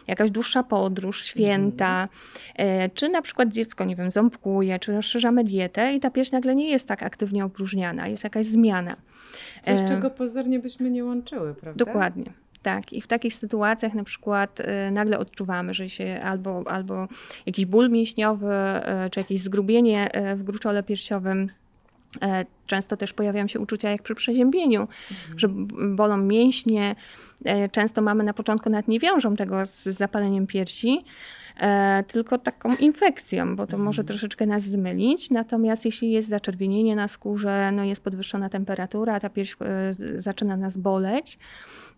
jakaś 0.08 0.32
dłuższa 0.32 0.64
podróż, 0.64 1.24
święta, 1.24 2.08
e, 2.56 2.90
czy 2.90 3.10
na 3.10 3.22
przykład 3.22 3.50
dziecko, 3.50 3.86
nie 3.86 3.96
wiem, 3.96 4.12
ząbkuje, 4.12 4.80
czy 4.80 4.92
rozszerzamy 4.92 5.44
dietę 5.44 5.94
i 5.94 6.00
ta 6.00 6.10
pierś 6.10 6.32
nagle 6.32 6.56
nie 6.56 6.70
jest 6.70 6.88
tak 6.88 7.04
aktywnie 7.04 7.46
opróżniana, 7.46 8.08
jest 8.08 8.24
jakaś 8.24 8.46
zmiana. 8.46 8.96
Coś, 9.62 9.80
E, 9.80 9.86
czego 9.86 10.10
pozornie 10.10 10.60
byśmy 10.60 10.90
nie 10.90 11.06
łączyły, 11.06 11.56
prawda? 11.56 11.86
Dokładnie. 11.86 12.26
Tak, 12.62 12.94
i 12.94 13.02
w 13.02 13.08
takich 13.08 13.34
sytuacjach 13.34 13.94
na 13.94 14.04
przykład 14.04 14.60
y, 14.60 14.92
nagle 14.92 15.20
odczuwamy, 15.20 15.74
że 15.74 15.90
się 15.90 16.22
albo, 16.24 16.64
albo 16.68 17.08
jakiś 17.46 17.66
ból 17.66 17.90
mięśniowy, 17.90 18.54
czy 19.12 19.20
jakieś 19.20 19.40
zgrubienie 19.40 20.12
w 20.36 20.44
gruczole 20.44 20.84
piersiowym. 20.84 21.48
E, 22.22 22.46
Często 22.66 22.98
też 22.98 23.14
pojawiają 23.14 23.48
się 23.48 23.60
uczucia 23.60 23.90
jak 23.90 24.02
przy 24.04 24.16
przeziębieniu, 24.16 24.88
że 25.38 25.48
b- 25.48 25.96
bolą 25.96 26.18
mięśnie. 26.18 26.96
E, 27.46 27.70
Często 27.70 28.02
mamy 28.02 28.24
na 28.24 28.34
początku 28.34 28.70
nawet 28.70 28.88
nie 28.88 29.00
wiążą 29.00 29.36
tego 29.36 29.66
z 29.66 29.84
zapaleniem 29.84 30.48
piersi, 30.48 31.06
e, 31.60 32.04
tylko 32.08 32.38
taką 32.38 32.76
infekcją, 32.76 33.56
bo 33.56 33.68
to 33.68 33.78
może 33.78 34.04
troszeczkę 34.04 34.46
nas 34.46 34.64
zmylić. 34.64 35.30
Natomiast 35.30 35.86
jeśli 35.86 36.12
jest 36.12 36.30
zaczerwienienie 36.30 36.96
na 36.96 37.08
skórze, 37.08 37.72
no 37.72 37.84
jest 37.84 38.04
podwyższona 38.04 38.50
temperatura, 38.50 39.20
ta 39.20 39.30
pierś 39.30 39.56
zaczyna 40.18 40.58
nas 40.58 40.78
boleć. 40.78 41.40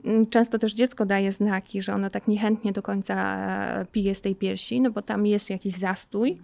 Mm, 0.05 0.25
Często 0.25 0.59
też 0.59 0.73
dziecko 0.73 1.05
daje 1.05 1.31
znaki, 1.31 1.81
że 1.81 1.93
ono 1.93 2.09
tak 2.09 2.27
niechętnie 2.27 2.71
do 2.71 2.81
końca 2.81 3.37
pije 3.91 4.15
z 4.15 4.21
tej 4.21 4.35
piersi, 4.35 4.81
no 4.81 4.91
bo 4.91 5.01
tam 5.01 5.25
jest 5.25 5.49
jakiś 5.49 5.73
zastój, 5.73 6.37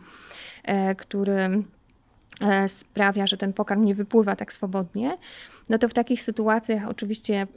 który 0.98 1.64
sprawia, 2.68 3.28
że 3.28 3.38
ten 3.38 3.54
pokarm 3.54 3.86
nie 3.86 3.96
wypływa 3.96 4.36
tak 4.36 4.54
swobodnie, 4.54 5.18
no 5.70 5.78
to 5.78 5.90
w 5.90 5.94
takich 5.94 6.22
sytuacjach 6.22 6.90
oczywiście 6.90 7.48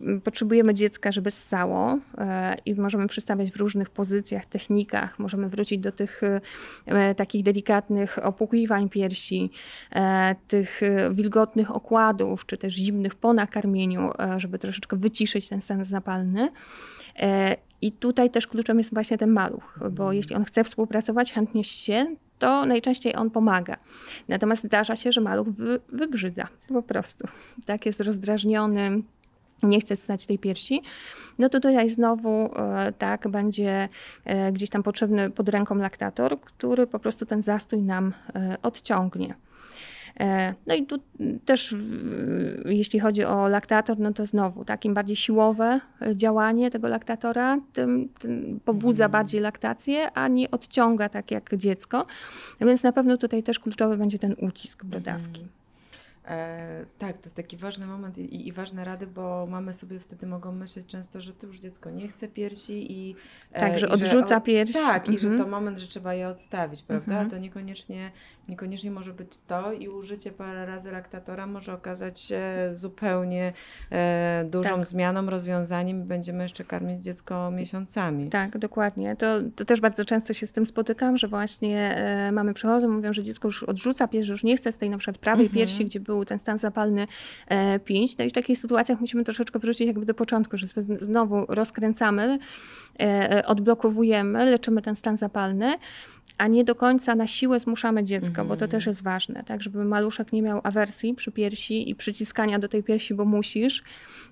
mm, 0.00 0.20
potrzebujemy 0.20 0.74
dziecka, 0.74 1.12
żeby 1.12 1.30
ssało 1.30 1.98
e, 2.18 2.56
i 2.66 2.74
możemy 2.74 3.06
przystawiać 3.06 3.50
w 3.50 3.56
różnych 3.56 3.90
pozycjach, 3.90 4.46
technikach, 4.46 5.18
możemy 5.18 5.48
wrócić 5.48 5.78
do 5.78 5.92
tych 5.92 6.22
e, 6.22 6.40
e, 6.86 7.14
takich 7.14 7.42
delikatnych 7.42 8.18
opłukiwań 8.26 8.88
piersi, 8.88 9.50
e, 9.92 10.34
tych 10.48 10.82
e, 10.82 11.14
wilgotnych 11.14 11.76
okładów, 11.76 12.46
czy 12.46 12.56
też 12.56 12.74
zimnych 12.74 13.14
po 13.14 13.32
nakarmieniu, 13.32 14.10
e, 14.18 14.40
żeby 14.40 14.58
troszeczkę 14.58 14.96
wyciszyć 14.96 15.48
ten 15.48 15.60
stan 15.60 15.84
zapalny. 15.84 16.48
E, 17.16 17.56
I 17.80 17.92
tutaj 17.92 18.30
też 18.30 18.46
kluczem 18.46 18.78
jest 18.78 18.94
właśnie 18.94 19.18
ten 19.18 19.30
maluch, 19.30 19.78
bo 19.90 20.12
jeśli 20.12 20.36
on 20.36 20.44
chce 20.44 20.64
współpracować, 20.64 21.32
chętnie 21.32 21.64
się, 21.64 22.16
to 22.42 22.66
najczęściej 22.66 23.16
on 23.16 23.30
pomaga. 23.30 23.76
Natomiast 24.28 24.64
zdarza 24.64 24.96
się, 24.96 25.12
że 25.12 25.20
maluch 25.20 25.48
wy, 25.48 25.80
wybrzydza 25.88 26.48
po 26.68 26.82
prostu. 26.82 27.28
Tak 27.66 27.86
jest 27.86 28.00
rozdrażniony, 28.00 29.02
nie 29.62 29.80
chce 29.80 29.96
ssać 29.96 30.26
tej 30.26 30.38
piersi, 30.38 30.82
no 31.38 31.48
to 31.48 31.60
tutaj 31.60 31.90
znowu 31.90 32.30
e, 32.30 32.92
tak 32.98 33.28
będzie 33.28 33.88
e, 34.24 34.52
gdzieś 34.52 34.70
tam 34.70 34.82
potrzebny 34.82 35.30
pod 35.30 35.48
ręką 35.48 35.74
laktator, 35.74 36.40
który 36.40 36.86
po 36.86 36.98
prostu 36.98 37.26
ten 37.26 37.42
zastój 37.42 37.82
nam 37.82 38.12
e, 38.34 38.56
odciągnie. 38.62 39.34
E, 40.20 40.54
No 40.66 40.74
i 40.74 40.86
tu 40.86 40.98
też, 41.44 41.74
jeśli 42.64 43.00
chodzi 43.00 43.24
o 43.24 43.48
laktator, 43.48 43.98
no 43.98 44.12
to 44.12 44.26
znowu, 44.26 44.64
tak, 44.64 44.84
im 44.84 44.94
bardziej 44.94 45.16
siłowe 45.16 45.80
e, 46.02 46.16
działanie 46.16 46.70
tego 46.70 46.88
laktatora, 46.88 47.58
tym, 47.72 48.08
tym 48.18 48.60
pobudza 48.64 49.08
bardziej 49.08 49.40
laktację, 49.40 50.12
a 50.12 50.28
nie 50.28 50.50
odciąga 50.50 51.08
tak 51.08 51.30
jak 51.30 51.56
dziecko. 51.56 52.06
Więc 52.60 52.82
na 52.82 52.92
pewno 52.92 53.16
tutaj 53.16 53.42
też 53.42 53.58
kluczowy 53.58 53.96
będzie 53.96 54.18
ten 54.18 54.34
ucisk 54.40 54.84
brodawki. 54.84 55.46
E, 56.28 56.84
tak, 56.98 57.16
to 57.18 57.22
jest 57.24 57.34
taki 57.34 57.56
ważny 57.56 57.86
moment 57.86 58.18
i, 58.18 58.48
i 58.48 58.52
ważne 58.52 58.84
rady, 58.84 59.06
bo 59.06 59.46
mamy 59.50 59.72
sobie 59.74 59.98
wtedy 59.98 60.26
mogą 60.26 60.52
myśleć 60.52 60.86
często, 60.86 61.20
że 61.20 61.32
to 61.32 61.46
już 61.46 61.58
dziecko 61.60 61.90
nie 61.90 62.08
chce 62.08 62.28
piersi 62.28 62.92
i 62.92 63.16
e, 63.52 63.60
Tak, 63.60 63.78
że 63.78 63.86
i 63.86 63.90
odrzuca 63.90 64.36
o- 64.36 64.40
pierś. 64.40 64.72
Tak, 64.72 65.08
i 65.08 65.18
że 65.18 65.28
Mhm. 65.28 65.44
to 65.44 65.50
moment, 65.50 65.78
że 65.78 65.86
trzeba 65.86 66.14
je 66.14 66.28
odstawić, 66.28 66.82
prawda? 66.82 67.12
Mhm. 67.12 67.30
To 67.30 67.38
niekoniecznie, 67.38 68.10
niekoniecznie 68.48 68.90
może 68.90 69.12
być 69.12 69.28
to 69.46 69.72
i 69.72 69.88
użycie 69.88 70.32
parę 70.32 70.66
razy 70.66 70.90
laktatora 70.90 71.46
może 71.46 71.74
okazać 71.74 72.20
się 72.20 72.42
zupełnie 72.72 73.52
e, 73.92 74.44
dużą 74.50 74.70
Tak. 74.76 74.84
zmianą, 74.86 75.30
rozwiązaniem 75.30 76.00
i 76.02 76.04
będziemy 76.04 76.42
jeszcze 76.42 76.64
karmić 76.64 77.02
dziecko 77.04 77.50
miesiącami. 77.50 78.30
Tak, 78.30 78.58
dokładnie. 78.58 79.16
To, 79.16 79.26
to 79.56 79.64
też 79.64 79.80
bardzo 79.80 80.04
często 80.04 80.34
się 80.34 80.46
z 80.46 80.52
tym 80.52 80.66
spotykam, 80.66 81.18
że 81.18 81.28
właśnie 81.28 81.96
e, 81.96 82.32
mamy 82.32 82.54
przychodzą, 82.54 82.88
mówią, 82.88 83.12
że 83.12 83.22
dziecko 83.22 83.48
już 83.48 83.62
odrzuca 83.62 84.08
pierś, 84.08 84.28
już 84.28 84.44
nie 84.44 84.56
chce 84.56 84.72
z 84.72 84.76
tej 84.76 84.90
na 84.90 84.98
przykład 84.98 85.18
prawej 85.18 85.46
Mhm. 85.46 85.54
piersi, 85.58 85.86
gdzie 85.86 86.00
był 86.00 86.24
ten 86.24 86.38
stan 86.38 86.58
zapalny 86.58 87.06
e. 87.48 87.78
No 88.18 88.24
i 88.24 88.30
w 88.30 88.32
takich 88.32 88.58
sytuacjach 88.58 89.00
musimy 89.00 89.24
troszeczkę 89.24 89.58
wrócić 89.58 89.86
jakby 89.86 90.06
do 90.06 90.14
początku, 90.14 90.56
że 90.56 90.66
znowu 90.98 91.46
rozkręcamy, 91.48 92.38
e, 93.00 93.42
odblokowujemy, 93.46 94.44
leczymy 94.44 94.82
ten 94.82 94.96
stan 94.96 95.16
zapalny, 95.16 95.74
a 96.38 96.46
nie 96.46 96.64
do 96.64 96.74
końca 96.74 97.14
na 97.14 97.26
siłę 97.26 97.58
zmuszamy 97.60 98.04
dziecko, 98.04 98.44
bo 98.44 98.48
to 98.48 98.64
Mhm. 98.64 98.70
też 98.70 98.86
jest 98.86 99.02
ważne, 99.02 99.44
tak, 99.44 99.62
żeby 99.62 99.84
maluszek 99.84 100.32
nie 100.32 100.42
miał 100.42 100.60
awersji 100.64 101.14
przy 101.14 101.32
piersi 101.32 101.90
i 101.90 101.94
przyciskania 101.94 102.58
do 102.58 102.68
tej 102.68 102.82
piersi, 102.82 103.14
bo 103.14 103.24
musisz 103.24 103.82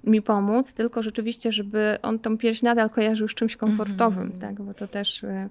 mi 0.05 0.23
pomóc, 0.23 0.73
tylko 0.73 1.03
rzeczywiście, 1.03 1.53
żeby 1.53 1.99
on 2.03 2.19
tą 2.19 2.39
pierś 2.39 2.63
nadal 2.63 2.91
kojarzył 2.91 3.29
z 3.29 3.35
czymś 3.35 3.57
komfortowym, 3.57 4.23
Mhm. 4.23 4.41
tak, 4.41 4.63
bo 4.67 4.75
to 4.75 4.89
też 4.89 5.23
y, 5.23 5.49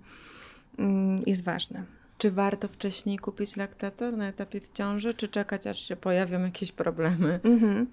mm, 0.80 1.22
jest 1.26 1.44
ważne. 1.44 1.84
Czy 2.18 2.32
warto 2.32 2.68
wcześniej 2.68 3.18
kupić 3.18 3.56
laktator 3.58 4.18
na 4.18 4.28
etapie 4.28 4.62
w 4.62 4.70
ciąży, 4.74 5.14
czy 5.14 5.28
czekać, 5.28 5.68
aż 5.68 5.88
się 5.88 5.96
pojawią 5.96 6.40
jakieś 6.44 6.72
problemy? 6.72 7.40
Mhm. 7.44 7.88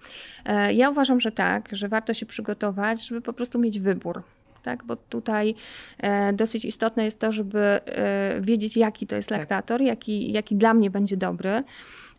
E, 0.45 0.75
Ja 0.75 0.91
uważam, 0.91 1.21
że 1.21 1.33
tak, 1.33 1.69
że 1.73 1.89
warto 1.89 2.15
się 2.15 2.27
przygotować, 2.27 3.07
żeby 3.09 3.21
po 3.21 3.33
prostu 3.33 3.59
mieć 3.59 3.81
wybór. 3.81 4.23
Tak, 4.67 4.85
bo 4.85 4.97
tutaj 4.97 5.55
e, 5.99 6.33
dosyć 6.33 6.65
istotne 6.65 7.05
jest 7.05 7.21
to, 7.21 7.33
żeby 7.33 7.61
e, 7.61 8.41
wiedzieć, 8.41 8.77
jaki 8.77 9.07
to 9.07 9.17
jest 9.17 9.29
Tak. 9.29 9.39
laktator, 9.39 9.83
jaki, 9.83 10.33
jaki 10.33 10.57
dla 10.57 10.75
mnie 10.75 10.91
będzie 10.91 11.17
dobry. 11.17 11.65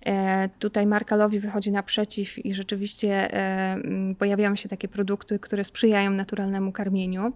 E, 0.05 0.49
tutaj 0.59 0.85
Markalowi 0.85 1.39
wychodzi 1.39 1.71
naprzeciw 1.71 2.45
i 2.45 2.53
rzeczywiście 2.53 3.33
e, 3.33 3.77
pojawiają 4.19 4.55
się 4.55 4.69
takie 4.69 4.87
produkty, 4.87 5.39
które 5.39 5.63
sprzyjają 5.63 6.11
naturalnemu 6.11 6.71
karmieniu. 6.71 7.33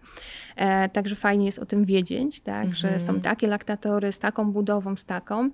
E, 0.55 0.89
także 0.89 1.15
fajnie 1.15 1.45
jest 1.45 1.59
o 1.59 1.65
tym 1.65 1.85
wiedzieć, 1.85 2.41
tak, 2.41 2.75
że 2.75 2.87
Mhm. 2.93 3.05
są 3.05 3.21
takie 3.21 3.47
laktatory 3.47 4.11
z 4.11 4.19
taką 4.19 4.51
budową, 4.51 4.95
z 4.95 5.05
taką. 5.05 5.49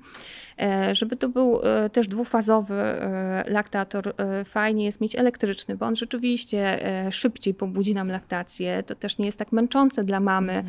Żeby 0.91 1.15
to 1.15 1.29
był 1.29 1.59
też 1.91 2.07
dwufazowy 2.07 2.83
laktator, 3.47 4.15
fajnie 4.45 4.85
jest 4.85 5.01
mieć 5.01 5.15
elektryczny, 5.15 5.75
bo 5.75 5.85
on 5.85 5.95
rzeczywiście 5.95 6.79
szybciej 7.11 7.53
pobudzi 7.53 7.93
nam 7.93 8.07
laktację. 8.07 8.83
To 8.83 8.95
też 8.95 9.17
nie 9.17 9.25
jest 9.25 9.39
tak 9.39 9.51
męczące 9.51 10.03
dla 10.03 10.19
mamy, 10.19 10.63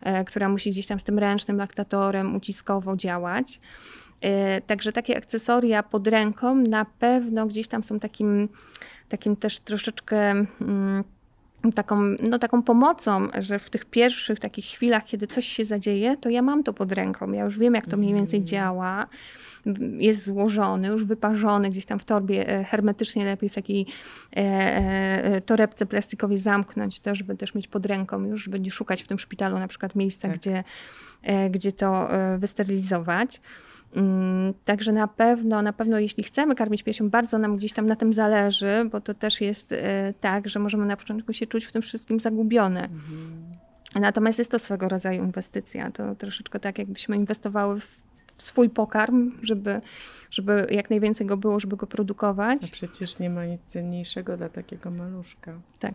e, 0.00 0.24
która 0.24 0.48
musi 0.48 0.70
gdzieś 0.70 0.86
tam 0.86 0.98
z 0.98 1.04
tym 1.04 1.18
ręcznym 1.18 1.56
laktatorem 1.56 2.36
uciskowo 2.36 2.96
działać. 2.96 3.60
E, 4.24 4.60
Także 4.60 4.92
takie 4.92 5.16
akcesoria 5.16 5.82
pod 5.82 6.06
ręką 6.06 6.54
na 6.54 6.84
pewno 6.84 7.46
gdzieś 7.46 7.68
tam 7.68 7.82
są 7.82 8.00
takim, 8.00 8.48
takim 9.08 9.36
też 9.36 9.60
troszeczkę 9.60 10.30
mm, 10.60 11.04
taką, 11.74 12.02
no, 12.22 12.38
taką 12.38 12.62
pomocą, 12.62 13.28
że 13.38 13.58
w 13.58 13.70
tych 13.70 13.84
pierwszych 13.84 14.40
takich 14.40 14.64
chwilach, 14.64 15.04
kiedy 15.04 15.26
coś 15.26 15.46
się 15.46 15.64
zadzieje, 15.64 16.16
to 16.16 16.28
ja 16.28 16.42
mam 16.42 16.62
to 16.62 16.72
pod 16.72 16.92
ręką. 16.92 17.32
Ja 17.32 17.44
już 17.44 17.58
wiem, 17.58 17.74
jak 17.74 17.86
to 17.86 17.96
mniej 17.96 18.14
więcej 18.14 18.42
działa. 18.42 19.06
Jest 19.98 20.24
złożony, 20.24 20.88
już 20.88 21.04
wyparzony 21.04 21.70
gdzieś 21.70 21.86
tam 21.86 21.98
w 21.98 22.04
torbie 22.04 22.48
e, 22.48 22.64
hermetycznie, 22.64 23.24
lepiej 23.24 23.48
w 23.48 23.54
takiej 23.54 23.86
e, 24.36 24.40
e, 24.40 25.40
torebce 25.40 25.86
plastikowej 25.86 26.38
zamknąć 26.38 27.00
to, 27.00 27.14
żeby 27.14 27.36
też 27.36 27.54
mieć 27.54 27.68
pod 27.68 27.86
ręką 27.86 28.24
już, 28.24 28.44
żeby 28.44 28.60
nie 28.60 28.70
szukać 28.70 29.02
w 29.02 29.08
tym 29.08 29.18
szpitalu 29.18 29.58
na 29.58 29.68
przykład 29.68 29.94
miejsca, 29.94 30.28
Tak. 30.28 30.36
gdzie, 30.36 30.64
gdzie 31.50 31.72
to 31.72 32.08
wysterylizować. 32.38 33.40
Mm, 33.96 34.54
Także 34.64 34.92
na 34.92 35.08
pewno, 35.08 35.62
na 35.62 35.72
pewno 35.72 35.98
jeśli 35.98 36.24
chcemy 36.24 36.54
karmić 36.54 36.82
piersią, 36.82 37.10
bardzo 37.10 37.38
nam 37.38 37.56
gdzieś 37.56 37.72
tam 37.72 37.86
na 37.86 37.96
tym 37.96 38.12
zależy, 38.12 38.88
bo 38.92 39.00
to 39.00 39.14
też 39.14 39.40
jest 39.40 39.74
tak, 40.20 40.48
że 40.48 40.58
możemy 40.58 40.86
na 40.86 40.96
początku 40.96 41.32
się 41.32 41.46
czuć 41.46 41.64
w 41.64 41.72
tym 41.72 41.82
wszystkim 41.82 42.20
zagubione. 42.20 42.88
Natomiast 44.00 44.38
jest 44.38 44.50
to 44.50 44.58
swego 44.58 44.88
rodzaju 44.88 45.24
inwestycja. 45.24 45.90
To 45.90 46.14
troszeczkę 46.14 46.60
tak, 46.60 46.78
jakbyśmy 46.78 47.16
inwestowały 47.16 47.80
w, 47.80 48.03
w 48.36 48.42
swój 48.42 48.70
pokarm, 48.70 49.32
żeby, 49.42 49.80
żeby 50.30 50.66
jak 50.70 50.90
najwięcej 50.90 51.26
go 51.26 51.36
było, 51.36 51.60
żeby 51.60 51.76
go 51.76 51.86
produkować. 51.86 52.64
A 52.64 52.72
przecież 52.72 53.18
nie 53.18 53.30
ma 53.30 53.44
nic 53.44 53.60
cenniejszego 53.68 54.36
dla 54.36 54.48
takiego 54.48 54.90
maluszka. 54.90 55.52
Tak, 55.78 55.94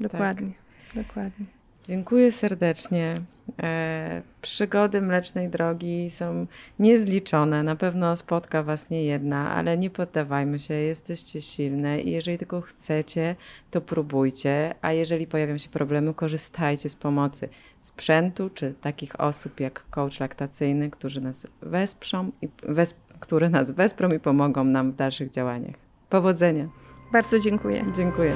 dokładnie. 0.00 0.52
Dokładnie. 0.94 1.46
Dziękuję 1.84 2.32
serdecznie. 2.32 3.14
E, 3.62 4.22
przygody 4.42 5.02
Mlecznej 5.02 5.48
Drogi 5.48 6.10
są 6.10 6.46
niezliczone. 6.78 7.62
Na 7.62 7.76
pewno 7.76 8.16
spotka 8.16 8.62
Was 8.62 8.90
nie 8.90 9.04
jedna, 9.04 9.50
ale 9.50 9.78
nie 9.78 9.90
poddawajmy 9.90 10.58
się, 10.58 10.74
jesteście 10.74 11.40
silne 11.40 12.00
i 12.00 12.10
jeżeli 12.10 12.38
tylko 12.38 12.60
chcecie, 12.60 13.36
to 13.70 13.80
próbujcie, 13.80 14.74
a 14.82 14.92
jeżeli 14.92 15.26
pojawią 15.26 15.58
się 15.58 15.68
problemy, 15.68 16.14
korzystajcie 16.14 16.88
z 16.88 16.96
pomocy 16.96 17.48
sprzętu 17.80 18.50
czy 18.50 18.74
takich 18.80 19.20
osób 19.20 19.60
jak 19.60 19.84
coach 19.90 20.20
laktacyjny, 20.20 20.90
którzy 20.90 21.20
nas 21.20 21.46
wesprzą 21.62 22.30
i 22.42 22.48
wesp- 22.48 22.94
które 23.20 23.50
nas 23.50 23.70
wesprą 23.70 24.08
i 24.08 24.20
pomogą 24.20 24.64
nam 24.64 24.90
w 24.90 24.94
dalszych 24.94 25.30
działaniach. 25.30 25.74
Powodzenia. 26.10 26.68
Bardzo 27.12 27.38
dziękuję. 27.38 27.84
Dziękuję. 27.96 28.32